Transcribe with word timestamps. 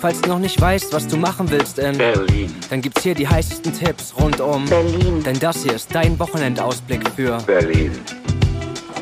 Falls 0.00 0.20
du 0.20 0.28
noch 0.28 0.38
nicht 0.38 0.60
weißt, 0.60 0.92
was 0.92 1.06
du 1.06 1.16
machen 1.16 1.48
willst 1.50 1.78
in 1.78 1.96
Berlin. 1.96 2.54
dann 2.70 2.80
gibt's 2.80 3.02
hier 3.02 3.14
die 3.14 3.28
heißesten 3.28 3.72
Tipps 3.72 4.12
rund 4.20 4.40
um 4.40 4.64
Berlin. 4.66 5.22
Denn 5.22 5.38
das 5.38 5.62
hier 5.62 5.74
ist 5.74 5.94
dein 5.94 6.18
Wochenendausblick 6.18 7.08
für 7.14 7.38
Berlin. 7.46 7.92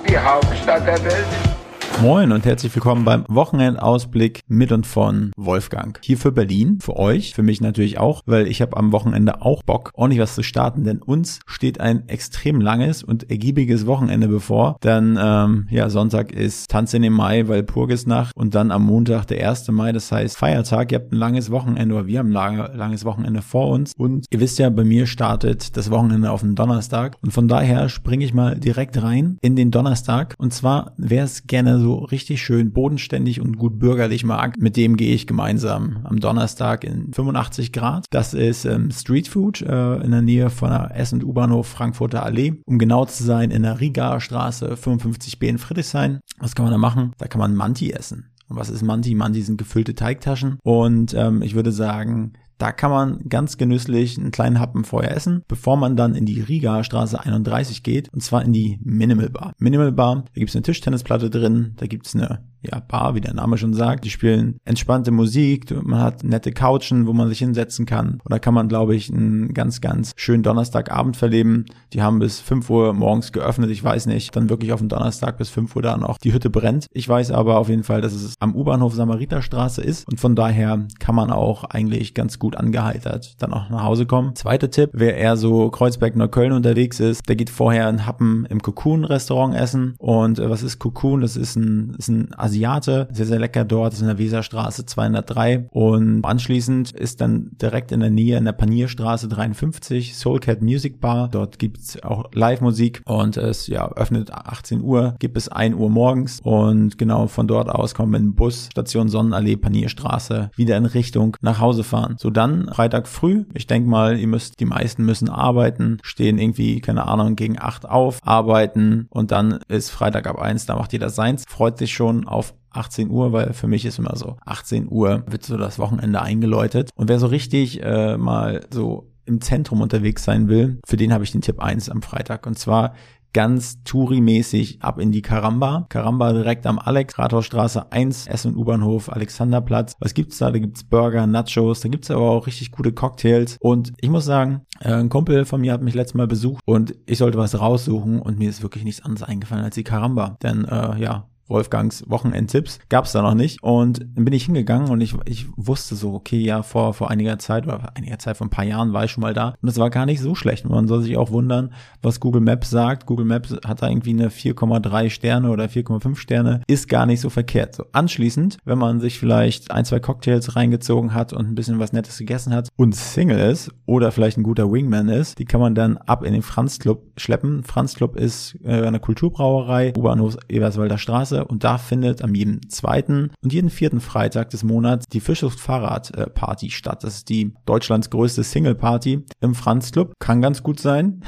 Die 0.08 0.18
Hauptstadt 0.18 0.86
der 0.86 1.02
Welt. 1.04 1.53
Moin 2.02 2.32
und 2.32 2.44
herzlich 2.44 2.74
willkommen 2.74 3.04
beim 3.04 3.24
Wochenendausblick 3.28 4.40
mit 4.48 4.72
und 4.72 4.86
von 4.86 5.30
Wolfgang. 5.36 5.98
Hier 6.02 6.18
für 6.18 6.32
Berlin, 6.32 6.78
für 6.82 6.96
euch, 6.96 7.34
für 7.34 7.42
mich 7.42 7.60
natürlich 7.60 7.98
auch, 7.98 8.20
weil 8.26 8.46
ich 8.48 8.60
habe 8.60 8.76
am 8.76 8.92
Wochenende 8.92 9.40
auch 9.40 9.62
Bock, 9.62 9.90
ordentlich 9.94 10.20
was 10.20 10.34
zu 10.34 10.42
starten, 10.42 10.84
denn 10.84 11.00
uns 11.00 11.38
steht 11.46 11.80
ein 11.80 12.08
extrem 12.08 12.60
langes 12.60 13.02
und 13.02 13.30
ergiebiges 13.30 13.86
Wochenende 13.86 14.28
bevor. 14.28 14.76
Dann, 14.80 15.18
ähm, 15.20 15.66
ja, 15.70 15.88
Sonntag 15.88 16.32
ist 16.32 16.68
Tanz 16.68 16.92
in 16.94 17.02
den 17.02 17.12
Mai, 17.12 17.48
weil 17.48 17.62
Purgisnacht 17.62 18.36
und 18.36 18.54
dann 18.54 18.70
am 18.70 18.84
Montag 18.84 19.26
der 19.26 19.48
1. 19.48 19.68
Mai, 19.68 19.92
das 19.92 20.12
heißt 20.12 20.36
Feiertag. 20.36 20.92
Ihr 20.92 20.98
habt 20.98 21.12
ein 21.12 21.16
langes 21.16 21.50
Wochenende 21.50 21.94
oder 21.94 22.06
wir 22.06 22.18
haben 22.18 22.28
ein 22.28 22.32
lange, 22.32 22.70
langes 22.74 23.04
Wochenende 23.04 23.40
vor 23.40 23.68
uns 23.70 23.92
und 23.96 24.26
ihr 24.30 24.40
wisst 24.40 24.58
ja, 24.58 24.68
bei 24.68 24.84
mir 24.84 25.06
startet 25.06 25.76
das 25.76 25.90
Wochenende 25.90 26.30
auf 26.32 26.40
den 26.40 26.56
Donnerstag 26.56 27.16
und 27.22 27.30
von 27.30 27.48
daher 27.48 27.88
springe 27.88 28.24
ich 28.24 28.34
mal 28.34 28.58
direkt 28.58 29.00
rein 29.02 29.38
in 29.40 29.56
den 29.56 29.70
Donnerstag 29.70 30.34
und 30.38 30.52
zwar, 30.52 30.92
wer 30.98 31.24
es 31.24 31.46
gerne 31.46 31.78
so 31.78 31.83
richtig 31.92 32.42
schön 32.42 32.72
bodenständig 32.72 33.40
und 33.42 33.58
gut 33.58 33.78
bürgerlich 33.78 34.24
mag, 34.24 34.56
mit 34.58 34.76
dem 34.76 34.96
gehe 34.96 35.14
ich 35.14 35.26
gemeinsam 35.26 35.98
am 36.04 36.20
Donnerstag 36.20 36.84
in 36.84 37.12
85 37.12 37.72
Grad. 37.72 38.06
Das 38.10 38.32
ist 38.32 38.64
ähm, 38.64 38.90
Street 38.90 39.28
Food 39.28 39.60
äh, 39.60 39.96
in 39.96 40.10
der 40.10 40.22
Nähe 40.22 40.48
von 40.48 40.70
der 40.70 40.92
S- 40.94 41.12
und 41.12 41.24
U-Bahnhof 41.24 41.66
Frankfurter 41.66 42.24
Allee. 42.24 42.54
Um 42.64 42.78
genau 42.78 43.04
zu 43.04 43.22
sein, 43.22 43.50
in 43.50 43.62
der 43.62 43.80
Riga 43.80 44.18
Straße 44.20 44.74
55b 44.74 45.46
in 45.46 45.58
Friedrichshain. 45.58 46.20
Was 46.38 46.54
kann 46.54 46.64
man 46.64 46.72
da 46.72 46.78
machen? 46.78 47.12
Da 47.18 47.26
kann 47.26 47.40
man 47.40 47.54
Manti 47.54 47.92
essen. 47.92 48.30
Und 48.48 48.56
was 48.56 48.70
ist 48.70 48.82
Manti? 48.82 49.14
Manti 49.14 49.42
sind 49.42 49.58
gefüllte 49.58 49.94
Teigtaschen. 49.94 50.58
Und 50.62 51.14
ähm, 51.14 51.42
ich 51.42 51.54
würde 51.54 51.72
sagen, 51.72 52.34
da 52.58 52.72
kann 52.72 52.90
man 52.90 53.28
ganz 53.28 53.56
genüsslich 53.56 54.18
einen 54.18 54.30
kleinen 54.30 54.60
Happen 54.60 54.84
vorher 54.84 55.16
essen, 55.16 55.42
bevor 55.48 55.76
man 55.76 55.96
dann 55.96 56.14
in 56.14 56.26
die 56.26 56.40
Riga 56.40 56.84
Straße 56.84 57.18
31 57.18 57.82
geht, 57.82 58.12
und 58.12 58.22
zwar 58.22 58.44
in 58.44 58.52
die 58.52 58.78
Minimal 58.82 59.30
Bar. 59.30 59.54
Minimal 59.58 59.92
Bar, 59.92 60.24
da 60.26 60.38
gibt's 60.38 60.54
eine 60.54 60.62
Tischtennisplatte 60.62 61.30
drin, 61.30 61.72
da 61.76 61.86
gibt's 61.86 62.14
eine 62.14 62.42
ja, 62.70 62.80
Bar, 62.80 63.14
wie 63.14 63.20
der 63.20 63.34
Name 63.34 63.58
schon 63.58 63.74
sagt. 63.74 64.04
Die 64.04 64.10
spielen 64.10 64.58
entspannte 64.64 65.10
Musik, 65.10 65.70
man 65.82 66.00
hat 66.00 66.24
nette 66.24 66.52
Couchen, 66.52 67.06
wo 67.06 67.12
man 67.12 67.28
sich 67.28 67.38
hinsetzen 67.38 67.86
kann. 67.86 68.20
Und 68.24 68.42
kann 68.44 68.54
man, 68.54 68.68
glaube 68.68 68.94
ich, 68.94 69.10
einen 69.10 69.54
ganz, 69.54 69.80
ganz 69.80 70.12
schönen 70.16 70.42
Donnerstagabend 70.42 71.16
verleben. 71.16 71.64
Die 71.92 72.02
haben 72.02 72.18
bis 72.18 72.40
5 72.40 72.68
Uhr 72.68 72.92
morgens 72.92 73.32
geöffnet, 73.32 73.70
ich 73.70 73.82
weiß 73.82 74.06
nicht, 74.06 74.34
dann 74.36 74.50
wirklich 74.50 74.72
auf 74.72 74.80
dem 74.80 74.88
Donnerstag 74.88 75.38
bis 75.38 75.48
5 75.48 75.74
Uhr 75.76 75.82
da 75.82 75.96
noch 75.96 76.18
die 76.18 76.32
Hütte 76.32 76.50
brennt. 76.50 76.86
Ich 76.92 77.08
weiß 77.08 77.30
aber 77.30 77.58
auf 77.58 77.68
jeden 77.68 77.84
Fall, 77.84 78.00
dass 78.00 78.12
es 78.12 78.34
am 78.40 78.54
U-Bahnhof 78.54 78.94
Samariterstraße 78.94 79.82
ist 79.82 80.06
und 80.08 80.20
von 80.20 80.36
daher 80.36 80.86
kann 80.98 81.14
man 81.14 81.30
auch 81.30 81.64
eigentlich 81.64 82.14
ganz 82.14 82.38
gut 82.38 82.56
angeheitert 82.56 83.34
dann 83.38 83.52
auch 83.52 83.70
nach 83.70 83.84
Hause 83.84 84.06
kommen. 84.06 84.34
Zweiter 84.34 84.70
Tipp, 84.70 84.90
wer 84.92 85.16
eher 85.16 85.36
so 85.36 85.70
Kreuzberg 85.70 86.16
Neukölln 86.16 86.52
unterwegs 86.52 87.00
ist, 87.00 87.28
der 87.28 87.36
geht 87.36 87.50
vorher 87.50 87.88
ein 87.88 88.06
Happen 88.06 88.46
im 88.50 88.60
Cocoon 88.60 89.04
Restaurant 89.04 89.54
essen 89.54 89.94
und 89.98 90.38
äh, 90.38 90.50
was 90.50 90.62
ist 90.62 90.78
Cocoon? 90.78 91.20
Das 91.20 91.36
ist 91.36 91.56
ein, 91.56 91.94
ist 91.98 92.08
ein 92.08 92.34
Asiate, 92.54 93.08
sehr, 93.10 93.26
sehr 93.26 93.40
lecker 93.40 93.64
dort, 93.64 93.92
das 93.92 93.94
ist 93.98 94.02
in 94.02 94.06
der 94.08 94.18
Weserstraße 94.18 94.86
203 94.86 95.66
und 95.70 96.24
anschließend 96.24 96.92
ist 96.92 97.20
dann 97.20 97.50
direkt 97.60 97.90
in 97.90 97.98
der 97.98 98.10
Nähe 98.10 98.38
in 98.38 98.44
der 98.44 98.52
Panierstraße 98.52 99.28
53 99.28 100.16
Soulcat 100.16 100.62
Music 100.62 101.00
Bar. 101.00 101.28
Dort 101.28 101.58
gibt's 101.58 102.00
auch 102.02 102.30
Live-Musik 102.32 103.02
und 103.06 103.36
es 103.36 103.66
ja 103.66 103.90
öffnet 103.92 104.32
18 104.32 104.82
Uhr, 104.82 105.16
gibt 105.18 105.34
bis 105.34 105.48
1 105.48 105.74
Uhr 105.74 105.90
morgens. 105.90 106.40
Und 106.42 106.96
genau 106.96 107.26
von 107.26 107.48
dort 107.48 107.68
aus 107.68 107.94
kommen 107.94 108.12
wir 108.12 108.20
den 108.20 108.36
Bus, 108.36 108.68
Station 108.70 109.08
Sonnenallee, 109.08 109.56
Panierstraße, 109.56 110.50
wieder 110.54 110.76
in 110.76 110.86
Richtung 110.86 111.36
nach 111.40 111.58
Hause 111.58 111.82
fahren. 111.82 112.14
So 112.18 112.30
dann 112.30 112.68
Freitag 112.68 113.08
früh, 113.08 113.46
ich 113.54 113.66
denke 113.66 113.88
mal, 113.88 114.16
ihr 114.18 114.28
müsst, 114.28 114.60
die 114.60 114.64
meisten 114.64 115.04
müssen 115.04 115.28
arbeiten, 115.28 115.98
stehen 116.02 116.38
irgendwie, 116.38 116.80
keine 116.80 117.08
Ahnung, 117.08 117.34
gegen 117.34 117.58
8 117.58 117.88
auf, 117.88 118.20
arbeiten. 118.22 119.08
Und 119.10 119.32
dann 119.32 119.58
ist 119.66 119.90
Freitag 119.90 120.28
ab 120.28 120.38
1, 120.38 120.66
da 120.66 120.76
macht 120.76 120.92
jeder 120.92 121.10
seins, 121.10 121.44
freut 121.48 121.78
sich 121.78 121.92
schon 121.92 122.28
auf 122.28 122.43
18 122.70 123.10
Uhr, 123.10 123.32
weil 123.32 123.52
für 123.52 123.68
mich 123.68 123.84
ist 123.84 123.98
immer 123.98 124.16
so, 124.16 124.36
18 124.44 124.88
Uhr 124.90 125.24
wird 125.26 125.44
so 125.44 125.56
das 125.56 125.78
Wochenende 125.78 126.20
eingeläutet. 126.20 126.90
Und 126.96 127.08
wer 127.08 127.18
so 127.18 127.26
richtig 127.26 127.82
äh, 127.82 128.16
mal 128.16 128.66
so 128.72 129.10
im 129.26 129.40
Zentrum 129.40 129.80
unterwegs 129.80 130.24
sein 130.24 130.48
will, 130.48 130.80
für 130.84 130.96
den 130.96 131.12
habe 131.12 131.24
ich 131.24 131.32
den 131.32 131.40
Tipp 131.40 131.60
1 131.60 131.88
am 131.88 132.02
Freitag. 132.02 132.46
Und 132.46 132.58
zwar 132.58 132.94
ganz 133.34 133.82
Touri-mäßig 133.84 134.80
ab 134.80 134.98
in 134.98 135.12
die 135.12 135.20
Karamba. 135.20 135.86
Karamba 135.90 136.32
direkt 136.32 136.66
am 136.66 136.78
Alex, 136.78 137.18
Rathausstraße 137.18 137.90
1, 137.92 138.28
S- 138.28 138.46
und 138.46 138.56
U-Bahnhof, 138.56 139.10
Alexanderplatz. 139.10 139.94
Was 139.98 140.14
gibt's 140.14 140.38
da? 140.38 140.50
Da 140.50 140.58
gibt's 140.58 140.84
Burger, 140.84 141.26
Nachos, 141.26 141.80
da 141.80 141.88
gibt's 141.88 142.10
aber 142.10 142.30
auch 142.30 142.46
richtig 142.46 142.70
gute 142.70 142.92
Cocktails. 142.92 143.58
Und 143.60 143.92
ich 144.00 144.08
muss 144.08 144.24
sagen, 144.24 144.62
äh, 144.80 144.92
ein 144.92 145.08
Kumpel 145.08 145.44
von 145.44 145.60
mir 145.60 145.72
hat 145.72 145.82
mich 145.82 145.94
letztes 145.94 146.14
Mal 146.14 146.28
besucht 146.28 146.62
und 146.64 146.94
ich 147.06 147.18
sollte 147.18 147.36
was 147.36 147.58
raussuchen 147.58 148.22
und 148.22 148.38
mir 148.38 148.48
ist 148.48 148.62
wirklich 148.62 148.84
nichts 148.84 149.04
anderes 149.04 149.28
eingefallen 149.28 149.64
als 149.64 149.74
die 149.74 149.84
Karamba. 149.84 150.36
Denn 150.42 150.64
äh, 150.64 151.00
ja, 151.00 151.26
Wolfgangs 151.48 152.04
Wochenendtipps 152.08 152.78
gab 152.88 153.04
es 153.04 153.12
da 153.12 153.22
noch 153.22 153.34
nicht 153.34 153.62
und 153.62 154.00
dann 154.14 154.24
bin 154.24 154.32
ich 154.32 154.46
hingegangen 154.46 154.90
und 154.90 155.00
ich, 155.00 155.14
ich 155.26 155.46
wusste 155.56 155.94
so, 155.94 156.14
okay, 156.14 156.38
ja, 156.38 156.62
vor, 156.62 156.94
vor 156.94 157.10
einiger 157.10 157.38
Zeit 157.38 157.66
oder 157.66 157.80
vor 157.80 157.96
einiger 157.96 158.18
Zeit, 158.18 158.36
vor 158.36 158.46
ein 158.46 158.50
paar 158.50 158.64
Jahren 158.64 158.92
war 158.92 159.04
ich 159.04 159.10
schon 159.10 159.22
mal 159.22 159.34
da 159.34 159.54
und 159.60 159.68
es 159.68 159.78
war 159.78 159.90
gar 159.90 160.06
nicht 160.06 160.20
so 160.20 160.34
schlecht. 160.34 160.68
Man 160.68 160.88
soll 160.88 161.02
sich 161.02 161.16
auch 161.16 161.30
wundern, 161.30 161.72
was 162.02 162.20
Google 162.20 162.40
Maps 162.40 162.70
sagt. 162.70 163.06
Google 163.06 163.26
Maps 163.26 163.54
hat 163.66 163.82
da 163.82 163.88
irgendwie 163.88 164.10
eine 164.10 164.28
4,3 164.28 165.10
Sterne 165.10 165.50
oder 165.50 165.64
4,5 165.66 166.16
Sterne, 166.16 166.62
ist 166.66 166.88
gar 166.88 167.06
nicht 167.06 167.20
so 167.20 167.30
verkehrt. 167.30 167.74
So 167.74 167.84
anschließend, 167.92 168.58
wenn 168.64 168.78
man 168.78 169.00
sich 169.00 169.18
vielleicht 169.18 169.70
ein, 169.70 169.84
zwei 169.84 170.00
Cocktails 170.00 170.56
reingezogen 170.56 171.14
hat 171.14 171.32
und 171.32 171.46
ein 171.46 171.54
bisschen 171.54 171.78
was 171.78 171.92
Nettes 171.92 172.18
gegessen 172.18 172.54
hat 172.54 172.68
und 172.76 172.94
Single 172.94 173.38
ist 173.38 173.70
oder 173.86 174.12
vielleicht 174.12 174.38
ein 174.38 174.42
guter 174.42 174.70
Wingman 174.70 175.08
ist, 175.08 175.38
die 175.38 175.44
kann 175.44 175.60
man 175.60 175.74
dann 175.74 175.98
ab 175.98 176.24
in 176.24 176.32
den 176.32 176.42
Franz 176.42 176.78
Club 176.78 177.02
schleppen. 177.16 177.64
Franz 177.64 177.94
Club 177.94 178.16
ist 178.16 178.58
äh, 178.64 178.86
eine 178.86 179.00
Kulturbrauerei, 179.00 179.92
U-Bahnhof 179.96 180.36
Eberswalder 180.48 180.98
Straße 180.98 181.33
und 181.42 181.64
da 181.64 181.78
findet 181.78 182.22
am 182.22 182.34
jeden 182.34 182.68
zweiten 182.68 183.30
und 183.42 183.52
jeden 183.52 183.70
vierten 183.70 184.00
Freitag 184.00 184.50
des 184.50 184.64
Monats 184.64 185.06
die 185.08 185.20
Fischluft 185.20 185.60
Fahrrad 185.60 186.34
Party 186.34 186.70
statt. 186.70 187.04
Das 187.04 187.16
ist 187.16 187.28
die 187.28 187.54
Deutschlands 187.66 188.10
größte 188.10 188.42
Single 188.42 188.74
Party 188.74 189.24
im 189.40 189.54
Franz 189.54 189.92
Club. 189.92 190.14
Kann 190.18 190.40
ganz 190.40 190.62
gut 190.62 190.80
sein. 190.80 191.22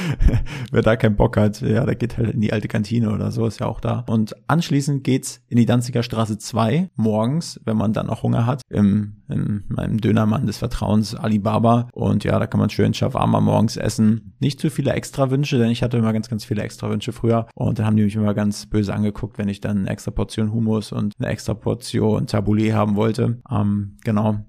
Wer 0.72 0.82
da 0.82 0.96
keinen 0.96 1.16
Bock 1.16 1.36
hat, 1.36 1.60
ja, 1.60 1.84
der 1.84 1.94
geht 1.94 2.18
halt 2.18 2.30
in 2.30 2.40
die 2.40 2.52
alte 2.52 2.68
Kantine 2.68 3.10
oder 3.12 3.30
so, 3.30 3.46
ist 3.46 3.60
ja 3.60 3.66
auch 3.66 3.80
da. 3.80 4.04
Und 4.08 4.34
anschließend 4.48 5.04
geht's 5.04 5.40
in 5.48 5.56
die 5.56 5.66
Danziger 5.66 6.02
Straße 6.02 6.38
2 6.38 6.90
morgens, 6.96 7.60
wenn 7.64 7.76
man 7.76 7.92
dann 7.92 8.06
noch 8.06 8.22
Hunger 8.22 8.46
hat, 8.46 8.62
im, 8.70 9.17
in 9.28 9.64
meinem 9.68 10.00
Dönermann 10.00 10.46
des 10.46 10.58
Vertrauens 10.58 11.14
Alibaba. 11.14 11.88
Und 11.92 12.24
ja, 12.24 12.38
da 12.38 12.46
kann 12.46 12.60
man 12.60 12.70
schön 12.70 12.94
Shawarma 12.94 13.40
morgens 13.40 13.76
essen. 13.76 14.34
Nicht 14.40 14.60
zu 14.60 14.70
viele 14.70 14.92
extra 14.92 15.30
Wünsche, 15.30 15.58
denn 15.58 15.70
ich 15.70 15.82
hatte 15.82 15.98
immer 15.98 16.12
ganz, 16.12 16.28
ganz 16.28 16.44
viele 16.44 16.62
extra 16.62 16.88
Wünsche 16.90 17.12
früher. 17.12 17.46
Und 17.54 17.78
dann 17.78 17.86
haben 17.86 17.96
die 17.96 18.04
mich 18.04 18.16
immer 18.16 18.34
ganz 18.34 18.66
böse 18.66 18.94
angeguckt, 18.94 19.38
wenn 19.38 19.48
ich 19.48 19.60
dann 19.60 19.78
eine 19.78 19.90
extra 19.90 20.10
Portion 20.10 20.52
Hummus 20.52 20.92
und 20.92 21.14
eine 21.18 21.28
extra 21.28 21.54
Portion 21.54 22.26
Tabbouleh 22.26 22.72
haben 22.72 22.96
wollte. 22.96 23.40
Ähm, 23.50 23.96
genau. 24.04 24.44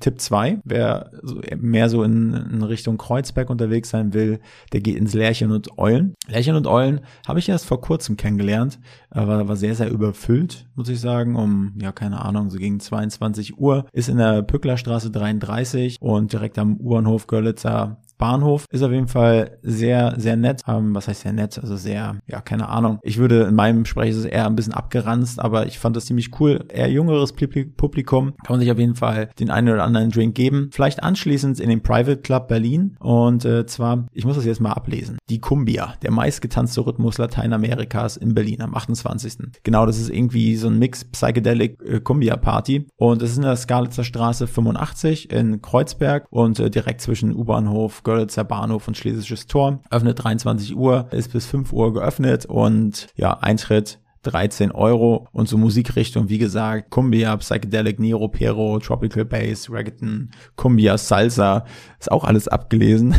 Tipp 0.00 0.20
2, 0.20 0.60
wer 0.64 1.10
mehr 1.56 1.88
so 1.88 2.02
in, 2.02 2.34
in, 2.34 2.62
Richtung 2.62 2.98
Kreuzberg 2.98 3.50
unterwegs 3.50 3.90
sein 3.90 4.14
will, 4.14 4.40
der 4.72 4.80
geht 4.80 4.96
ins 4.96 5.14
Lärchen 5.14 5.50
und 5.50 5.78
Eulen. 5.78 6.14
Lärchen 6.26 6.56
und 6.56 6.66
Eulen 6.66 7.00
habe 7.26 7.38
ich 7.38 7.48
erst 7.48 7.66
vor 7.66 7.80
kurzem 7.80 8.16
kennengelernt, 8.16 8.78
war, 9.10 9.48
war 9.48 9.56
sehr, 9.56 9.74
sehr 9.74 9.90
überfüllt, 9.90 10.66
muss 10.74 10.88
ich 10.88 11.00
sagen, 11.00 11.36
um, 11.36 11.74
ja, 11.80 11.92
keine 11.92 12.24
Ahnung, 12.24 12.50
so 12.50 12.58
gegen 12.58 12.80
22 12.80 13.58
Uhr, 13.58 13.86
ist 13.92 14.08
in 14.08 14.18
der 14.18 14.42
Pücklerstraße 14.42 15.10
33 15.10 16.00
und 16.00 16.32
direkt 16.32 16.58
am 16.58 16.76
U-Bahnhof 16.76 17.26
Görlitzer 17.26 17.98
Bahnhof. 18.18 18.66
Ist 18.70 18.82
auf 18.82 18.92
jeden 18.92 19.08
Fall 19.08 19.58
sehr, 19.62 20.14
sehr 20.18 20.36
nett. 20.36 20.62
Ähm, 20.66 20.94
was 20.94 21.08
heißt 21.08 21.22
sehr 21.22 21.32
nett? 21.32 21.58
Also 21.58 21.76
sehr, 21.76 22.16
ja, 22.26 22.40
keine 22.40 22.68
Ahnung. 22.68 22.98
Ich 23.02 23.18
würde 23.18 23.42
in 23.44 23.54
meinem 23.54 23.84
Sprech 23.84 24.10
ist 24.10 24.18
es 24.18 24.24
eher 24.24 24.46
ein 24.46 24.56
bisschen 24.56 24.74
abgeranzt, 24.74 25.40
aber 25.40 25.66
ich 25.66 25.78
fand 25.78 25.96
das 25.96 26.06
ziemlich 26.06 26.40
cool. 26.40 26.64
Eher 26.68 26.90
jüngeres 26.90 27.32
Publikum. 27.32 28.34
Kann 28.44 28.54
man 28.54 28.60
sich 28.60 28.70
auf 28.70 28.78
jeden 28.78 28.94
Fall 28.94 29.30
den 29.38 29.50
einen 29.50 29.68
oder 29.68 29.84
anderen 29.84 30.10
Drink 30.10 30.34
geben. 30.34 30.70
Vielleicht 30.72 31.02
anschließend 31.02 31.60
in 31.60 31.68
den 31.68 31.82
Private 31.82 32.18
Club 32.18 32.48
Berlin. 32.48 32.96
Und 33.00 33.44
äh, 33.44 33.66
zwar, 33.66 34.06
ich 34.12 34.24
muss 34.24 34.36
das 34.36 34.44
jetzt 34.44 34.60
mal 34.60 34.72
ablesen. 34.72 35.18
Die 35.28 35.40
Cumbia, 35.40 35.94
der 36.02 36.10
meistgetanzte 36.10 36.86
Rhythmus 36.86 37.18
Lateinamerikas 37.18 38.16
in 38.16 38.34
Berlin 38.34 38.62
am 38.62 38.74
28. 38.74 39.24
Genau, 39.62 39.86
das 39.86 39.98
ist 39.98 40.10
irgendwie 40.10 40.56
so 40.56 40.68
ein 40.68 40.78
Mix 40.78 41.04
Psychedelic 41.04 41.82
äh, 41.82 42.00
Cumbia 42.00 42.36
Party. 42.36 42.86
Und 42.96 43.22
es 43.22 43.32
ist 43.32 43.36
in 43.38 43.42
der 43.42 43.56
Skalitzer 43.56 44.04
Straße 44.04 44.46
85 44.46 45.30
in 45.30 45.60
Kreuzberg 45.60 46.26
und 46.30 46.58
äh, 46.60 46.70
direkt 46.70 47.00
zwischen 47.00 47.34
U-Bahnhof, 47.34 48.03
Görlitzer 48.04 48.44
Bahnhof 48.44 48.86
und 48.86 48.96
Schlesisches 48.96 49.46
Tor. 49.46 49.80
Öffnet 49.90 50.22
23 50.22 50.76
Uhr, 50.76 51.08
ist 51.10 51.32
bis 51.32 51.46
5 51.46 51.72
Uhr 51.72 51.92
geöffnet 51.92 52.46
und 52.46 53.08
ja, 53.16 53.38
Eintritt 53.38 53.98
13 54.24 54.72
Euro 54.72 55.28
und 55.32 55.48
so 55.48 55.56
Musikrichtung, 55.56 56.28
wie 56.28 56.38
gesagt, 56.38 56.90
Cumbia, 56.90 57.36
Psychedelic, 57.36 58.00
Nero, 58.00 58.28
Pero, 58.28 58.78
Tropical 58.78 59.24
Bass, 59.24 59.70
Reggaeton, 59.70 60.30
Cumbia, 60.56 60.98
Salsa, 60.98 61.64
ist 62.00 62.10
auch 62.10 62.24
alles 62.24 62.48
abgelesen. 62.48 63.14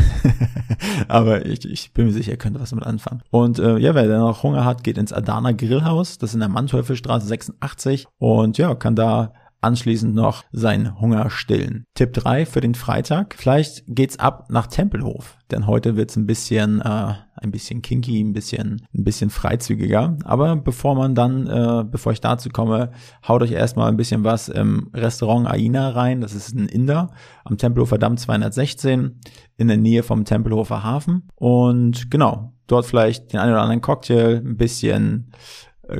Aber 1.08 1.46
ich, 1.46 1.64
ich 1.64 1.92
bin 1.92 2.06
mir 2.06 2.12
sicher, 2.12 2.32
ihr 2.32 2.38
könnt 2.38 2.60
was 2.60 2.70
damit 2.70 2.86
anfangen. 2.86 3.22
Und 3.30 3.58
äh, 3.58 3.78
ja, 3.78 3.94
wer 3.94 4.08
da 4.08 4.18
noch 4.18 4.42
Hunger 4.42 4.64
hat, 4.64 4.84
geht 4.84 4.98
ins 4.98 5.12
Adana 5.12 5.52
Grillhaus, 5.52 6.18
das 6.18 6.30
ist 6.30 6.34
in 6.34 6.40
der 6.40 6.48
Manteuffelstraße 6.48 7.26
86 7.26 8.06
und 8.18 8.58
ja, 8.58 8.74
kann 8.74 8.96
da 8.96 9.32
anschließend 9.66 10.14
noch 10.14 10.44
seinen 10.52 11.00
Hunger 11.00 11.28
stillen. 11.28 11.84
Tipp 11.94 12.12
3 12.12 12.46
für 12.46 12.60
den 12.60 12.74
Freitag. 12.74 13.34
Vielleicht 13.36 13.82
geht's 13.88 14.18
ab 14.18 14.46
nach 14.48 14.68
Tempelhof, 14.68 15.36
denn 15.50 15.66
heute 15.66 15.96
wird's 15.96 16.16
ein 16.16 16.26
bisschen 16.26 16.80
äh, 16.80 17.14
ein 17.34 17.50
bisschen 17.50 17.82
kinky, 17.82 18.20
ein 18.20 18.32
bisschen 18.32 18.86
ein 18.94 19.04
bisschen 19.04 19.30
freizügiger, 19.30 20.16
aber 20.24 20.56
bevor 20.56 20.94
man 20.94 21.14
dann 21.14 21.46
äh, 21.46 21.84
bevor 21.84 22.12
ich 22.12 22.20
dazu 22.20 22.48
komme, 22.48 22.92
haut 23.26 23.42
euch 23.42 23.52
erstmal 23.52 23.88
ein 23.88 23.96
bisschen 23.96 24.24
was 24.24 24.48
im 24.48 24.90
Restaurant 24.94 25.48
Aina 25.48 25.90
rein, 25.90 26.20
das 26.20 26.34
ist 26.34 26.54
ein 26.54 26.68
Inder 26.68 27.10
am 27.44 27.58
Tempelhofer 27.58 27.98
Damm 27.98 28.16
216 28.16 29.20
in 29.56 29.68
der 29.68 29.76
Nähe 29.76 30.02
vom 30.02 30.24
Tempelhofer 30.24 30.82
Hafen 30.82 31.28
und 31.34 32.10
genau, 32.10 32.52
dort 32.66 32.86
vielleicht 32.86 33.32
den 33.32 33.40
einen 33.40 33.52
oder 33.52 33.62
anderen 33.62 33.82
Cocktail, 33.82 34.42
ein 34.44 34.56
bisschen 34.56 35.32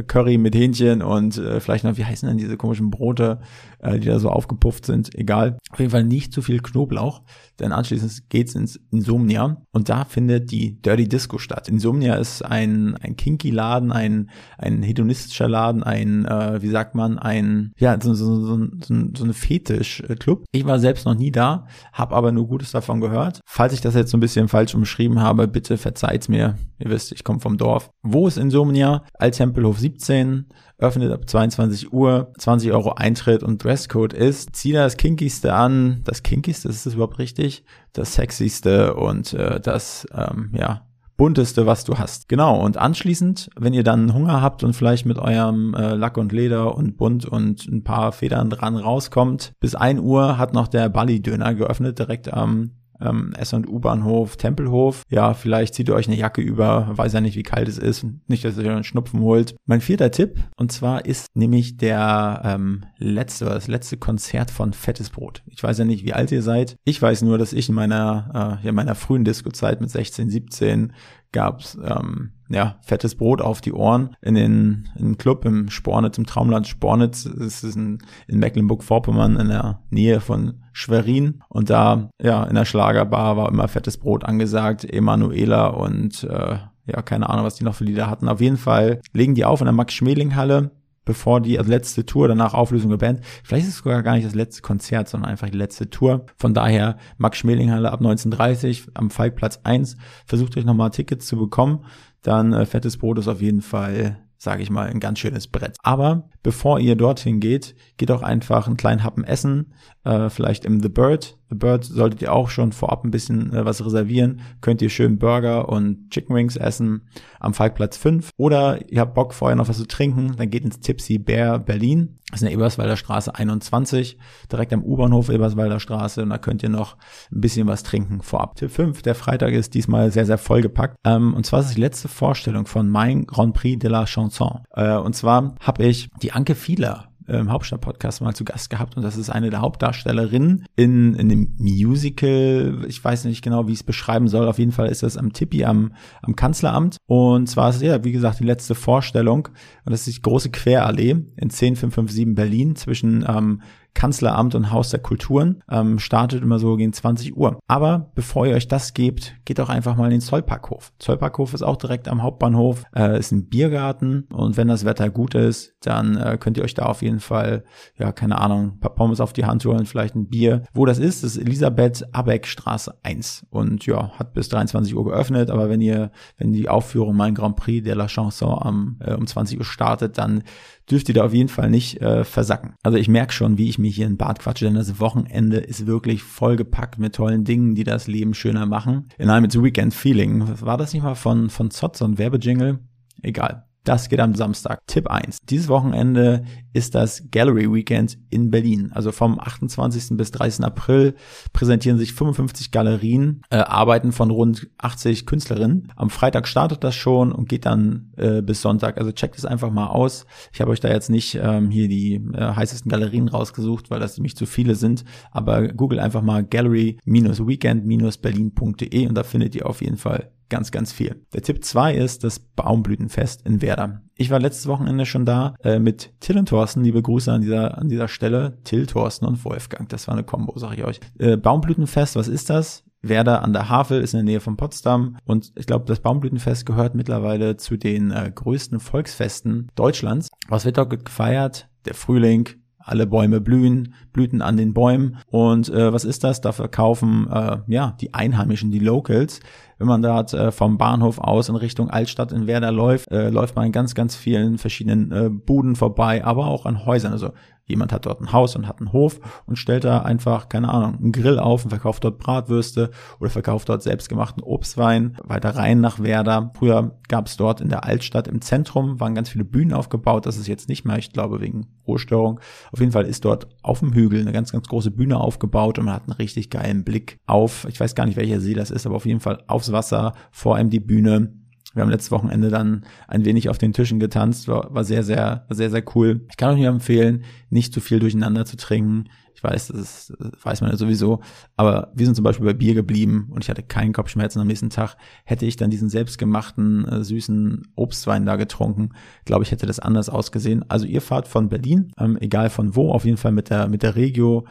Curry 0.07 0.39
mit 0.39 0.55
Hähnchen 0.55 1.03
und 1.03 1.39
äh, 1.39 1.61
vielleicht 1.61 1.85
noch, 1.85 1.97
wie 1.97 2.05
heißen 2.05 2.29
denn 2.29 2.39
diese 2.39 2.57
komischen 2.57 2.91
Brote, 2.91 3.39
äh, 3.87 3.99
die 3.99 4.09
da 4.09 4.19
so 4.19 4.31
aufgepufft 4.31 4.87
sind, 4.87 5.15
egal. 5.15 5.59
Auf 5.71 5.79
jeden 5.79 5.91
Fall 5.91 6.05
nicht 6.05 6.33
zu 6.33 6.43
viel 6.43 6.61
Knoblauch, 6.61 7.23
denn 7.61 7.73
anschließend 7.73 8.29
geht's 8.29 8.55
ins 8.55 8.81
Insomnia 8.91 9.63
und 9.73 9.89
da 9.89 10.05
findet 10.05 10.51
die 10.51 10.81
Dirty 10.81 11.09
Disco 11.09 11.39
statt. 11.39 11.69
Insomnia 11.69 12.15
ist 12.15 12.43
ein, 12.43 12.97
ein 13.01 13.17
kinky 13.17 13.51
Laden, 13.51 13.93
ein, 13.93 14.31
ein 14.59 14.83
hedonistischer 14.83 15.49
Laden, 15.49 15.83
ein, 15.83 16.25
äh, 16.25 16.61
wie 16.63 16.69
sagt 16.69 16.95
man, 16.95 17.19
ein, 17.19 17.73
ja, 17.79 17.99
so, 18.01 18.15
so, 18.15 18.45
so, 18.45 18.57
so, 18.57 18.95
so 19.17 19.25
eine 19.25 19.33
Fetisch-Club. 19.35 20.45
Ich 20.53 20.67
war 20.67 20.79
selbst 20.79 21.07
noch 21.07 21.15
nie 21.15 21.31
da, 21.31 21.67
habe 21.93 22.15
aber 22.15 22.33
nur 22.33 22.49
Gutes 22.49 22.73
davon 22.73 23.01
gehört. 23.01 23.41
Falls 23.47 23.73
ich 23.73 23.81
das 23.81 23.95
jetzt 23.95 24.11
so 24.11 24.17
ein 24.17 24.21
bisschen 24.21 24.49
falsch 24.49 24.75
umschrieben 24.75 25.21
habe, 25.21 25.49
bitte 25.49 25.77
verzeiht's 25.77 26.29
mir. 26.29 26.57
Ihr 26.79 26.91
wisst, 26.91 27.13
ich 27.13 27.25
komme 27.25 27.41
vom 27.41 27.57
Dorf. 27.57 27.91
Wo 28.03 28.27
ist 28.27 28.37
Insomnia? 28.37 29.05
Alttempelhof 29.15 29.79
17 29.79 30.47
öffnet 30.79 31.13
ab 31.13 31.29
22 31.29 31.93
Uhr, 31.93 32.33
20 32.39 32.73
Euro 32.73 32.93
Eintritt 32.93 33.43
und 33.43 33.63
Dresscode 33.65 34.13
ist, 34.13 34.55
zieh 34.55 34.73
da 34.73 34.85
das 34.85 34.97
Kinkigste 34.97 35.55
an, 35.55 36.03
das 36.05 36.23
Kinkigste, 36.23 36.69
ist 36.69 36.85
das 36.85 36.95
überhaupt 36.95 37.19
richtig? 37.19 37.65
Das 37.93 38.15
Sexyste 38.15 38.95
und 38.95 39.33
äh, 39.33 39.59
das, 39.61 40.07
ähm, 40.15 40.53
ja, 40.55 40.87
bunteste, 41.17 41.67
was 41.67 41.85
du 41.85 41.99
hast. 41.99 42.29
Genau, 42.29 42.61
und 42.61 42.77
anschließend, 42.77 43.51
wenn 43.57 43.73
ihr 43.73 43.85
dann 43.85 44.13
Hunger 44.13 44.43
habt 44.43 44.63
und 44.65 44.75
vielleicht 44.75 45.07
mit 45.07 45.19
eurem 45.19 45.75
äh, 45.75 45.95
Lack 45.95 46.19
und 46.19 46.33
Leder 46.33 46.75
und 46.75 46.97
Bunt 46.97 47.25
und 47.25 47.67
ein 47.67 47.85
paar 47.85 48.13
Federn 48.13 48.51
dran 48.51 48.77
rauskommt, 48.77 49.53
bis 49.61 49.75
ein 49.75 49.99
Uhr 49.99 50.39
hat 50.39 50.53
noch 50.53 50.69
der 50.69 50.89
Bali-Döner 50.89 51.55
geöffnet, 51.55 51.99
direkt 51.99 52.33
am 52.33 52.73
ähm, 53.01 53.33
S- 53.37 53.53
und 53.53 53.69
U-Bahnhof, 53.69 54.37
Tempelhof. 54.37 55.03
Ja, 55.09 55.35
vielleicht 55.35 55.75
zieht 55.75 55.89
ihr 55.89 55.95
euch 55.95 56.07
eine 56.07 56.17
Jacke 56.17 56.41
über, 56.41 56.91
weiß 56.93 57.13
ja 57.13 57.21
nicht, 57.21 57.37
wie 57.37 57.43
kalt 57.43 57.69
es 57.69 57.79
ist. 57.79 58.07
Nicht, 58.27 58.45
dass 58.45 58.59
ihr 58.59 58.71
einen 58.71 58.85
Schnupfen 58.85 59.21
holt. 59.21 59.55
Mein 59.67 59.81
vierter 59.81 60.11
Tipp, 60.11 60.39
und 60.57 60.73
zwar 60.73 61.05
ist 61.05 61.29
nämlich 61.35 61.77
der 61.77 62.43
ähm, 62.45 62.85
letzte, 62.99 63.47
das 63.47 63.69
letzte 63.69 63.97
Konzert 63.97 64.51
von 64.51 64.73
Fettes 64.73 65.11
Brot. 65.11 65.43
Ich 65.47 65.63
weiß 65.63 65.79
ja 65.79 65.85
nicht, 65.85 66.05
wie 66.05 66.13
alt 66.13 66.33
ihr 66.33 66.43
seid. 66.43 66.77
Ich 66.85 67.01
weiß 67.01 67.23
nur, 67.23 67.39
dass 67.39 67.53
ich 67.53 67.69
in 67.69 67.75
meiner, 67.75 68.61
äh, 68.63 68.67
ja, 68.67 68.73
meiner 68.73 68.95
frühen 68.95 69.25
Disco-Zeit 69.25 69.81
mit 69.81 69.91
16, 69.91 70.31
17 70.31 70.93
gab's 71.33 71.77
ähm, 71.85 72.33
ja, 72.49 72.77
fettes 72.83 73.15
Brot 73.15 73.41
auf 73.41 73.61
die 73.61 73.73
Ohren 73.73 74.17
in 74.23 74.35
den, 74.35 74.89
in 74.97 75.07
den 75.07 75.19
Club 75.19 75.45
im 75.45 75.69
Spornitz, 75.69 76.19
im 76.19 76.27
Traumland 76.27 76.67
Spornitz. 76.67 77.27
Es 77.27 77.65
ist 77.65 77.77
in, 77.77 77.99
in 78.29 78.39
Mecklenburg-Vorpommern 78.39 79.37
in 79.37 79.49
der 79.49 79.81
Nähe 79.91 80.21
von 80.21 80.63
Schwerin. 80.73 81.43
Und 81.49 81.71
da, 81.71 82.11
ja, 82.21 82.45
in 82.45 82.55
der 82.55 82.65
Schlagerbar 82.65 83.37
war 83.37 83.49
immer 83.49 83.69
fettes 83.69 83.99
Brot 83.99 84.25
angesagt, 84.25 84.85
Emanuela 84.85 85.69
und 85.69 86.25
äh, 86.25 86.59
ja, 86.89 87.03
keine 87.03 87.29
Ahnung, 87.29 87.45
was 87.45 87.57
die 87.57 87.65
noch 87.65 87.75
für 87.75 87.85
Lieder 87.85 88.09
hatten. 88.09 88.29
Auf 88.29 88.41
jeden 88.41 88.59
Fall 88.59 89.01
legen 89.13 89.35
die 89.35 89.45
auf 89.45 89.61
in 89.61 89.67
der 89.67 89.73
Max-Schmeling-Halle 89.73 90.71
bevor 91.07 91.41
die 91.41 91.57
letzte 91.57 92.05
Tour, 92.05 92.29
danach 92.29 92.53
Auflösung 92.53 92.91
der 92.91 92.99
Band. 92.99 93.21
Vielleicht 93.43 93.67
ist 93.67 93.75
es 93.75 93.79
sogar 93.79 94.03
gar 94.03 94.15
nicht 94.15 94.27
das 94.27 94.35
letzte 94.35 94.61
Konzert, 94.61 95.09
sondern 95.09 95.31
einfach 95.31 95.49
die 95.49 95.57
letzte 95.57 95.89
Tour. 95.89 96.27
Von 96.37 96.53
daher 96.53 96.99
Max 97.17 97.39
Schmelinghalle 97.39 97.91
ab 97.91 98.01
1930 98.01 98.89
am 98.93 99.11
Falkplatz 99.11 99.61
1. 99.65 99.97
Versucht 100.27 100.59
euch 100.59 100.67
nochmal 100.67 100.91
Tickets 100.91 101.27
zu 101.27 101.39
bekommen. 101.39 101.85
Dann 102.27 102.53
äh, 102.53 102.67
Fettes 102.67 102.99
Brot 102.99 103.19
ist 103.19 103.29
auf 103.29 103.41
jeden 103.41 103.63
Fall 103.63 104.19
sage 104.39 104.63
ich 104.63 104.71
mal, 104.71 104.89
ein 104.89 105.01
ganz 105.01 105.19
schönes 105.19 105.49
Brett. 105.49 105.77
Aber 105.83 106.29
bevor 106.43 106.79
ihr 106.79 106.97
dorthin 106.97 107.41
geht, 107.41 107.75
geht 107.97 108.11
auch 108.11 108.23
einfach 108.23 108.67
einen 108.67 108.77
kleinen 108.77 109.03
Happen 109.03 109.25
essen, 109.25 109.73
äh, 110.05 110.29
vielleicht 110.29 110.65
im 110.65 110.81
The 110.81 110.89
Bird. 110.89 111.39
The 111.49 111.57
Bird 111.57 111.85
solltet 111.85 112.23
ihr 112.23 112.33
auch 112.33 112.51
schon 112.51 112.73
vorab 112.73 113.05
ein 113.05 113.11
bisschen 113.11 113.53
äh, 113.53 113.65
was 113.65 113.85
reservieren. 113.85 114.41
Könnt 114.61 114.83
ihr 114.83 114.91
schön 114.91 115.19
Burger 115.19 115.69
und 115.69 116.11
Chicken 116.11 116.35
Wings 116.35 116.57
essen 116.57 117.03
am 117.39 117.55
Falkplatz 117.55 117.97
5. 117.97 118.31
Oder 118.37 118.91
ihr 118.91 119.01
habt 119.01 119.15
Bock 119.15 119.33
vorher 119.33 119.57
noch 119.57 119.69
was 119.69 119.79
zu 119.79 119.87
trinken, 119.87 120.35
dann 120.37 120.51
geht 120.51 120.65
ins 120.65 120.81
Tipsy 120.81 121.19
Bear 121.19 121.59
Berlin. 121.59 122.19
Das 122.31 122.41
ist 122.41 122.43
in 122.43 122.49
der 122.49 122.55
Eberswalder 122.55 122.97
Straße 122.97 123.33
21, 123.33 124.19
direkt 124.51 124.73
am 124.73 124.83
U-Bahnhof 124.83 125.29
Eberswalder 125.29 125.79
Straße. 125.79 126.23
Und 126.23 126.31
da 126.31 126.39
könnt 126.39 126.65
ihr 126.65 126.69
noch 126.69 126.97
ein 127.31 127.41
bisschen 127.41 127.69
was 127.69 127.85
trinken 127.85 128.21
vorab. 128.21 128.57
Tipp 128.57 128.73
5, 128.73 129.03
der 129.03 129.15
Freitag 129.15 129.53
ist 129.53 129.75
diesmal 129.75 130.11
sehr, 130.11 130.27
sehr 130.27 130.39
vollgepackt. 130.39 130.97
Ähm, 131.05 131.35
und 131.35 131.47
zwar 131.47 131.61
ist 131.61 131.67
es 131.67 131.75
die 131.75 131.81
letzte 131.81 132.09
Vorstellung 132.09 132.67
von 132.67 132.89
Mein 132.89 133.27
Grand 133.27 133.55
Prix 133.55 133.79
de 133.79 133.91
la 133.91 134.07
Chanson. 134.07 134.65
Äh, 134.71 134.97
und 134.97 135.15
zwar 135.15 135.55
habe 135.61 135.85
ich 135.85 136.09
die 136.21 136.33
Anke 136.33 136.57
Fieler 136.57 137.13
im 137.29 137.51
Hauptstadt-Podcast 137.51 138.21
mal 138.21 138.35
zu 138.35 138.45
Gast 138.45 138.71
gehabt 138.71 138.97
und 138.97 139.03
das 139.03 139.17
ist 139.17 139.31
eine 139.31 139.51
der 139.51 139.61
Hauptdarstellerinnen 139.61 140.67
in, 140.77 141.15
in 141.15 141.29
dem 141.29 141.55
Musical. 141.59 142.85
Ich 142.89 143.03
weiß 143.03 143.25
nicht 143.25 143.43
genau, 143.43 143.67
wie 143.67 143.73
ich 143.73 143.81
es 143.81 143.85
beschreiben 143.85 144.29
soll. 144.29 144.49
Auf 144.49 144.59
jeden 144.59 144.73
Fall 144.73 144.89
ist 144.89 145.03
das 145.03 145.17
am 145.17 145.33
Tippi 145.33 145.65
am, 145.65 145.93
am 146.23 146.37
Kanzleramt. 146.37 146.99
Und 147.07 147.49
zwar 147.49 147.71
ist 147.71 147.77
es 147.77 147.83
ja, 147.83 148.05
wie 148.05 148.13
gesagt, 148.13 148.41
die 148.41 148.45
letzte 148.45 148.75
Vorstellung. 148.75 149.49
Und 149.85 149.93
das 149.93 150.07
ist 150.07 150.17
die 150.17 150.23
große 150.23 150.51
Querallee 150.51 151.11
in 151.37 151.51
10557 151.51 152.35
Berlin 152.35 152.77
zwischen 152.77 153.25
ähm, 153.29 153.63
Kanzleramt 153.97 154.55
und 154.55 154.71
Haus 154.71 154.91
der 154.91 155.01
Kulturen. 155.01 155.65
Ähm, 155.69 155.99
startet 155.99 156.43
immer 156.43 156.59
so 156.61 156.77
gegen 156.77 156.93
20 156.93 157.37
Uhr. 157.37 157.59
Aber 157.67 158.13
bevor 158.15 158.47
ihr 158.47 158.55
euch 158.55 158.69
das 158.69 158.95
gebt, 158.95 159.35
geht 159.45 159.59
doch 159.59 159.71
einfach 159.71 159.97
mal 159.97 160.05
in 160.05 160.11
den 160.13 160.21
Zollparkhof. 160.21 160.93
Zollparkhof 160.99 161.55
ist 161.55 161.63
auch 161.63 161.77
direkt 161.77 162.07
am 162.07 162.23
Hauptbahnhof, 162.23 162.85
äh, 162.95 163.19
ist 163.19 163.33
ein 163.33 163.49
Biergarten 163.49 164.29
und 164.33 164.57
wenn 164.57 164.69
das 164.69 164.85
Wetter 164.85 165.11
gut 165.11 165.35
ist, 165.35 165.75
dann 165.81 166.17
äh, 166.17 166.37
könnt 166.39 166.59
ihr 166.59 166.65
euch 166.65 166.75
da 166.75 166.85
auf 166.85 167.03
jeden 167.03 167.21
Fall, 167.21 167.65
ja, 167.99 168.13
keine 168.13 168.39
Ahnung, 168.39 168.75
ein 168.75 168.81
paar 168.81 168.95
Pommes 168.95 169.21
auf 169.21 169.33
die 169.33 169.47
Hand 169.47 169.65
holen, 169.65 169.87
vielleicht 169.87 170.15
ein 170.15 170.29
Bier. 170.29 170.65
Wo 170.75 170.85
das 170.85 170.99
ist, 170.99 171.25
ist 171.25 171.39
Elisabeth 171.39 172.05
Abeck 172.13 172.47
Straße 172.47 172.95
1 173.03 173.47
und 173.51 173.87
ja, 173.87 174.11
hat 174.19 174.35
bis 174.35 174.51
23 174.51 174.95
Uhr 174.95 175.05
geöffnet, 175.07 175.51
aber 175.51 175.71
wenn 175.71 175.81
ihr, 175.81 176.11
wenn 176.37 176.53
die 176.53 176.69
Aufführung 176.69 177.17
Mein 177.17 177.35
Grand 177.35 177.57
Prix 177.57 177.83
de 177.83 177.95
la 177.95 178.09
Chanson 178.09 178.59
am, 178.61 178.99
äh, 179.01 179.15
um 179.15 179.27
20 179.27 179.59
Uhr 179.59 179.65
startet, 179.65 180.19
dann 180.19 180.43
dürft 180.91 181.09
ihr 181.09 181.15
da 181.15 181.25
auf 181.25 181.35
jeden 181.35 181.49
Fall 181.49 181.71
nicht 181.71 182.01
äh, 182.01 182.25
versacken. 182.25 182.75
Also 182.83 182.99
ich 182.99 183.09
merke 183.09 183.33
schon, 183.33 183.59
wie 183.59 183.69
ich 183.69 183.79
mich 183.87 183.97
hier 183.97 184.07
in 184.07 184.17
Bad 184.17 184.41
quatsche, 184.41 184.65
denn 184.67 184.75
das 184.75 185.01
Wochenende 185.01 185.59
ist 185.59 185.87
wirklich 185.87 186.23
vollgepackt 186.23 186.99
mit 186.99 187.15
tollen 187.15 187.45
Dingen, 187.45 187.75
die 187.75 187.85
das 187.85 188.07
Leben 188.07 188.35
schöner 188.35 188.67
machen. 188.67 189.09
In 189.19 189.31
einem 189.31 189.43
mit 189.43 189.63
Weekend 189.63 189.95
Feeling. 189.95 190.45
War 190.61 190.77
das 190.77 190.93
nicht 190.93 191.03
mal 191.03 191.15
von, 191.15 191.51
von 191.51 191.71
Zott, 191.71 191.97
so 191.97 192.05
ein 192.05 192.19
Werbejingle? 192.19 192.81
Egal. 193.23 193.66
Das 193.87 194.09
geht 194.09 194.19
am 194.19 194.35
Samstag. 194.35 194.81
Tipp 194.89 195.07
1. 195.07 195.39
Dieses 195.49 195.69
Wochenende 195.69 196.43
ist 196.73 196.97
das 196.97 197.23
Gallery 197.31 197.73
Weekend 197.73 198.19
in 198.31 198.51
Berlin. 198.51 198.91
Also 198.93 199.13
vom 199.13 199.39
28. 199.39 200.17
bis 200.17 200.33
30. 200.33 200.65
April 200.65 201.15
präsentieren 201.53 201.97
sich 201.97 202.13
55 202.13 202.73
Galerien, 202.73 203.43
äh, 203.49 203.59
Arbeiten 203.59 204.11
von 204.11 204.33
rund 204.33 204.67
80 204.79 205.25
Künstlerinnen. 205.25 205.93
Am 205.95 206.11
Freitag 206.11 206.49
startet 206.49 206.83
das 206.83 206.97
schon 206.97 207.31
und 207.31 207.49
geht 207.49 207.65
dann 207.65 208.13
äh, 208.17 208.43
bis 208.43 208.61
Sonntag. 208.61 208.99
Also 208.99 209.13
checkt 209.13 209.39
es 209.39 209.45
einfach 209.45 209.71
mal 209.71 209.87
aus. 209.87 210.27
Ich 210.53 210.61
habe 210.61 210.73
euch 210.73 210.81
da 210.81 210.89
jetzt 210.89 211.09
nicht 211.09 211.39
ähm, 211.41 211.71
hier 211.71 211.87
die 211.87 212.15
äh, 212.35 212.57
heißesten 212.57 212.91
Galerien 212.91 213.29
rausgesucht, 213.29 213.89
weil 213.91 214.01
das 214.01 214.19
nämlich 214.19 214.37
zu 214.37 214.47
viele 214.47 214.75
sind. 214.75 215.05
Aber 215.31 215.69
google 215.69 216.01
einfach 216.01 216.23
mal 216.23 216.43
gallery-weekend-berlin.de 216.43 219.07
und 219.07 219.15
da 219.15 219.23
findet 219.23 219.55
ihr 219.55 219.67
auf 219.67 219.81
jeden 219.81 219.97
Fall 219.97 220.33
ganz, 220.49 220.71
ganz 220.71 220.93
viel. 220.93 221.25
Der 221.33 221.43
Tipp 221.43 221.65
zwei 221.65 221.95
ist 221.95 222.25
das 222.25 222.39
Baumblütenfest 222.39 223.47
in 223.47 223.63
Werder. 223.63 224.03
Ich 224.15 224.31
war 224.31 224.39
letztes 224.39 224.67
Wochenende 224.67 225.07
schon 225.07 225.25
da 225.27 225.55
äh, 225.63 225.79
mit 225.79 226.13
Till 226.21 226.39
und 226.39 226.49
Thorsten. 226.49 226.83
Liebe 226.83 227.03
Grüße 227.03 227.33
an 227.33 227.43
dieser, 227.43 227.79
an 227.79 227.89
dieser 227.89 228.09
Stelle. 228.09 228.59
Till, 228.65 228.87
Thorsten 228.87 229.27
und 229.27 229.45
Wolfgang. 229.45 229.89
Das 229.89 230.07
war 230.09 230.15
eine 230.15 230.25
Kombo, 230.25 230.59
sag 230.59 230.77
ich 230.77 230.85
euch. 230.85 231.01
Äh, 231.19 231.37
Baumblütenfest, 231.37 232.17
was 232.17 232.29
ist 232.29 232.51
das? 232.51 232.85
Werder 233.03 233.43
an 233.43 233.53
der 233.53 233.69
Havel 233.69 234.01
ist 234.01 234.15
in 234.15 234.19
der 234.19 234.25
Nähe 234.25 234.41
von 234.41 234.57
Potsdam 234.57 235.19
und 235.25 235.53
ich 235.55 235.67
glaube, 235.67 235.85
das 235.85 236.01
Baumblütenfest 236.01 236.67
gehört 236.67 236.95
mittlerweile 236.95 237.57
zu 237.57 237.77
den 237.77 238.11
äh, 238.11 238.33
größten 238.35 238.81
Volksfesten 238.81 239.69
Deutschlands. 239.75 240.29
Was 240.49 240.65
wird 240.65 240.79
dort 240.79 241.05
gefeiert? 241.05 241.69
Der 241.85 241.95
Frühling, 241.95 242.49
alle 242.87 243.07
Bäume 243.07 243.41
blühen, 243.41 243.95
Blüten 244.13 244.41
an 244.41 244.57
den 244.57 244.73
Bäumen. 244.73 245.19
Und 245.29 245.69
äh, 245.69 245.93
was 245.93 246.05
ist 246.05 246.25
das? 246.25 246.41
Da 246.41 246.53
verkaufen 246.53 247.29
äh, 247.31 247.59
ja 247.67 247.97
die 248.01 248.15
Einheimischen, 248.15 248.71
die 248.71 248.79
Locals, 248.79 249.41
Wenn 249.79 249.89
man 249.89 250.03
dort 250.03 250.33
äh, 250.33 250.53
vom 250.53 250.79
Bahnhof 250.79 251.19
aus 251.19 251.49
in 251.49 251.57
Richtung 251.57 251.91
Altstadt 251.91 252.33
in 252.33 252.47
Werder 252.47 252.73
läuft, 252.73 253.11
äh, 253.11 253.29
läuft 253.29 253.57
man 253.57 253.67
in 253.67 253.73
ganz, 253.73 253.95
ganz 253.95 254.17
vielen 254.17 254.57
verschiedenen 254.59 255.13
äh, 255.13 255.29
Buden 255.29 255.77
vorbei, 255.77 256.25
aber 256.25 256.47
auch 256.47 256.65
an 256.65 256.87
Häusern. 256.87 257.13
Also 257.13 257.33
Jemand 257.67 257.93
hat 257.93 258.07
dort 258.07 258.21
ein 258.21 258.33
Haus 258.33 258.55
und 258.55 258.69
hat 258.69 258.79
einen 258.79 258.93
Hof 258.93 259.21
und 259.47 259.57
stellt 259.57 259.85
da 259.85 260.03
einfach, 260.03 260.49
keine 260.49 260.69
Ahnung, 260.69 260.99
einen 261.01 261.13
Grill 261.13 261.39
auf 261.41 261.65
und 261.65 261.71
verkauft 261.71 262.05
dort 262.05 262.19
Bratwürste 262.19 262.91
oder 263.19 263.29
verkauft 263.29 263.69
dort 263.69 263.83
selbstgemachten 263.83 264.43
Obstwein. 264.43 265.17
Weiter 265.25 265.57
rein 265.57 265.81
nach 265.81 265.99
Werder. 265.99 266.53
Früher 266.57 266.97
gab 267.09 267.27
es 267.27 267.37
dort 267.37 267.61
in 267.61 267.69
der 267.69 267.85
Altstadt 267.85 268.29
im 268.29 268.41
Zentrum, 268.41 269.01
waren 269.01 269.17
ganz 269.17 269.31
viele 269.31 269.45
Bühnen 269.45 269.73
aufgebaut. 269.73 270.27
Das 270.27 270.37
ist 270.37 270.47
jetzt 270.47 270.69
nicht 270.69 270.85
mehr, 270.85 270.97
ich 270.97 271.13
glaube, 271.13 271.41
wegen 271.41 271.67
Ruhestörung. 271.89 272.39
Auf 272.71 272.79
jeden 272.79 272.93
Fall 272.93 273.05
ist 273.05 273.25
dort 273.25 273.49
auf 273.63 273.81
dem 273.81 273.93
Hügel 273.93 274.21
eine 274.21 274.33
ganz, 274.33 274.53
ganz 274.53 274.69
große 274.69 274.93
Bühne 274.93 275.19
aufgebaut 275.19 275.79
und 275.79 275.87
man 275.87 275.95
hat 275.95 276.05
einen 276.05 276.13
richtig 276.13 276.51
geilen 276.51 276.85
Blick 276.85 277.19
auf, 277.27 277.67
ich 277.69 277.81
weiß 277.81 277.97
gar 277.97 278.07
nicht, 278.07 278.17
welcher 278.17 278.41
See 278.41 278.55
das 278.55 278.71
ist, 278.71 278.87
aber 278.87 278.95
auf 278.95 279.07
jeden 279.07 279.21
Fall 279.21 279.43
aufs 279.49 279.73
Wasser, 279.73 280.15
vor 280.31 280.55
einem 280.55 280.71
die 280.71 280.81
Bühne 280.81 281.33
wir 281.77 281.83
haben 281.83 281.91
letztes 281.91 282.11
Wochenende 282.11 282.49
dann 282.49 282.85
ein 283.07 283.27
wenig 283.27 283.51
auf 283.51 283.59
den 283.59 283.75
Tischen 283.75 284.01
getanzt, 284.01 284.49
war, 284.49 284.75
war 284.75 284.83
sehr, 284.83 285.03
sehr, 285.03 285.45
war 285.47 285.55
sehr, 285.55 285.71
sehr 285.71 285.85
cool. 285.95 286.23
Ich 286.31 286.39
kann 286.39 286.55
euch 286.55 286.61
nur 286.61 286.69
empfehlen, 286.69 287.25
nicht 287.51 287.75
zu 287.75 287.81
viel 287.81 288.01
durcheinander 288.01 288.47
zu 288.47 288.57
trinken. 288.57 289.05
Ich 289.35 289.45
weiß, 289.45 289.69
das, 289.69 289.79
ist, 289.79 290.15
das 290.19 290.43
weiß 290.43 290.63
man 290.63 290.71
ja 290.71 290.79
sowieso, 290.79 291.21
aber 291.55 291.93
wir 291.95 292.07
sind 292.07 292.15
zum 292.15 292.25
Beispiel 292.25 292.47
bei 292.47 292.55
Bier 292.55 292.73
geblieben 292.73 293.29
und 293.31 293.45
ich 293.45 293.51
hatte 293.51 293.63
keinen 293.63 293.93
Kopfschmerzen 293.93 294.41
am 294.41 294.47
nächsten 294.47 294.71
Tag. 294.71 294.97
Hätte 295.25 295.45
ich 295.45 295.57
dann 295.57 295.69
diesen 295.69 295.91
selbstgemachten, 295.91 296.89
äh, 296.89 297.05
süßen 297.05 297.69
Obstwein 297.75 298.25
da 298.25 298.37
getrunken, 298.37 298.95
glaube 299.27 299.45
ich, 299.45 299.51
hätte 299.51 299.67
das 299.67 299.79
anders 299.79 300.09
ausgesehen. 300.09 300.65
Also 300.71 300.87
ihr 300.87 301.03
fahrt 301.03 301.29
von 301.29 301.51
Berlin, 301.51 301.93
ähm, 301.99 302.17
egal 302.19 302.49
von 302.49 302.75
wo, 302.75 302.91
auf 302.91 303.05
jeden 303.05 303.19
Fall 303.19 303.33
mit 303.33 303.51
der, 303.51 303.69
mit 303.69 303.83
der 303.83 303.97
Regio, 303.97 304.47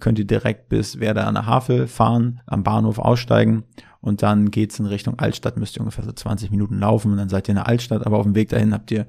könnt 0.00 0.18
ihr 0.18 0.26
direkt 0.26 0.68
bis 0.68 1.00
Werder 1.00 1.26
an 1.26 1.34
der 1.34 1.46
Havel 1.46 1.86
fahren, 1.86 2.42
am 2.44 2.62
Bahnhof 2.62 2.98
aussteigen 2.98 3.64
und 4.00 4.22
dann 4.22 4.50
geht's 4.50 4.78
in 4.78 4.86
Richtung 4.86 5.18
Altstadt, 5.18 5.56
müsst 5.56 5.76
ihr 5.76 5.80
ungefähr 5.80 6.04
so 6.04 6.12
20 6.12 6.50
Minuten 6.50 6.78
laufen 6.78 7.12
und 7.12 7.18
dann 7.18 7.28
seid 7.28 7.48
ihr 7.48 7.52
in 7.52 7.56
der 7.56 7.68
Altstadt, 7.68 8.06
aber 8.06 8.18
auf 8.18 8.24
dem 8.24 8.34
Weg 8.34 8.48
dahin 8.48 8.72
habt 8.72 8.90
ihr 8.90 9.06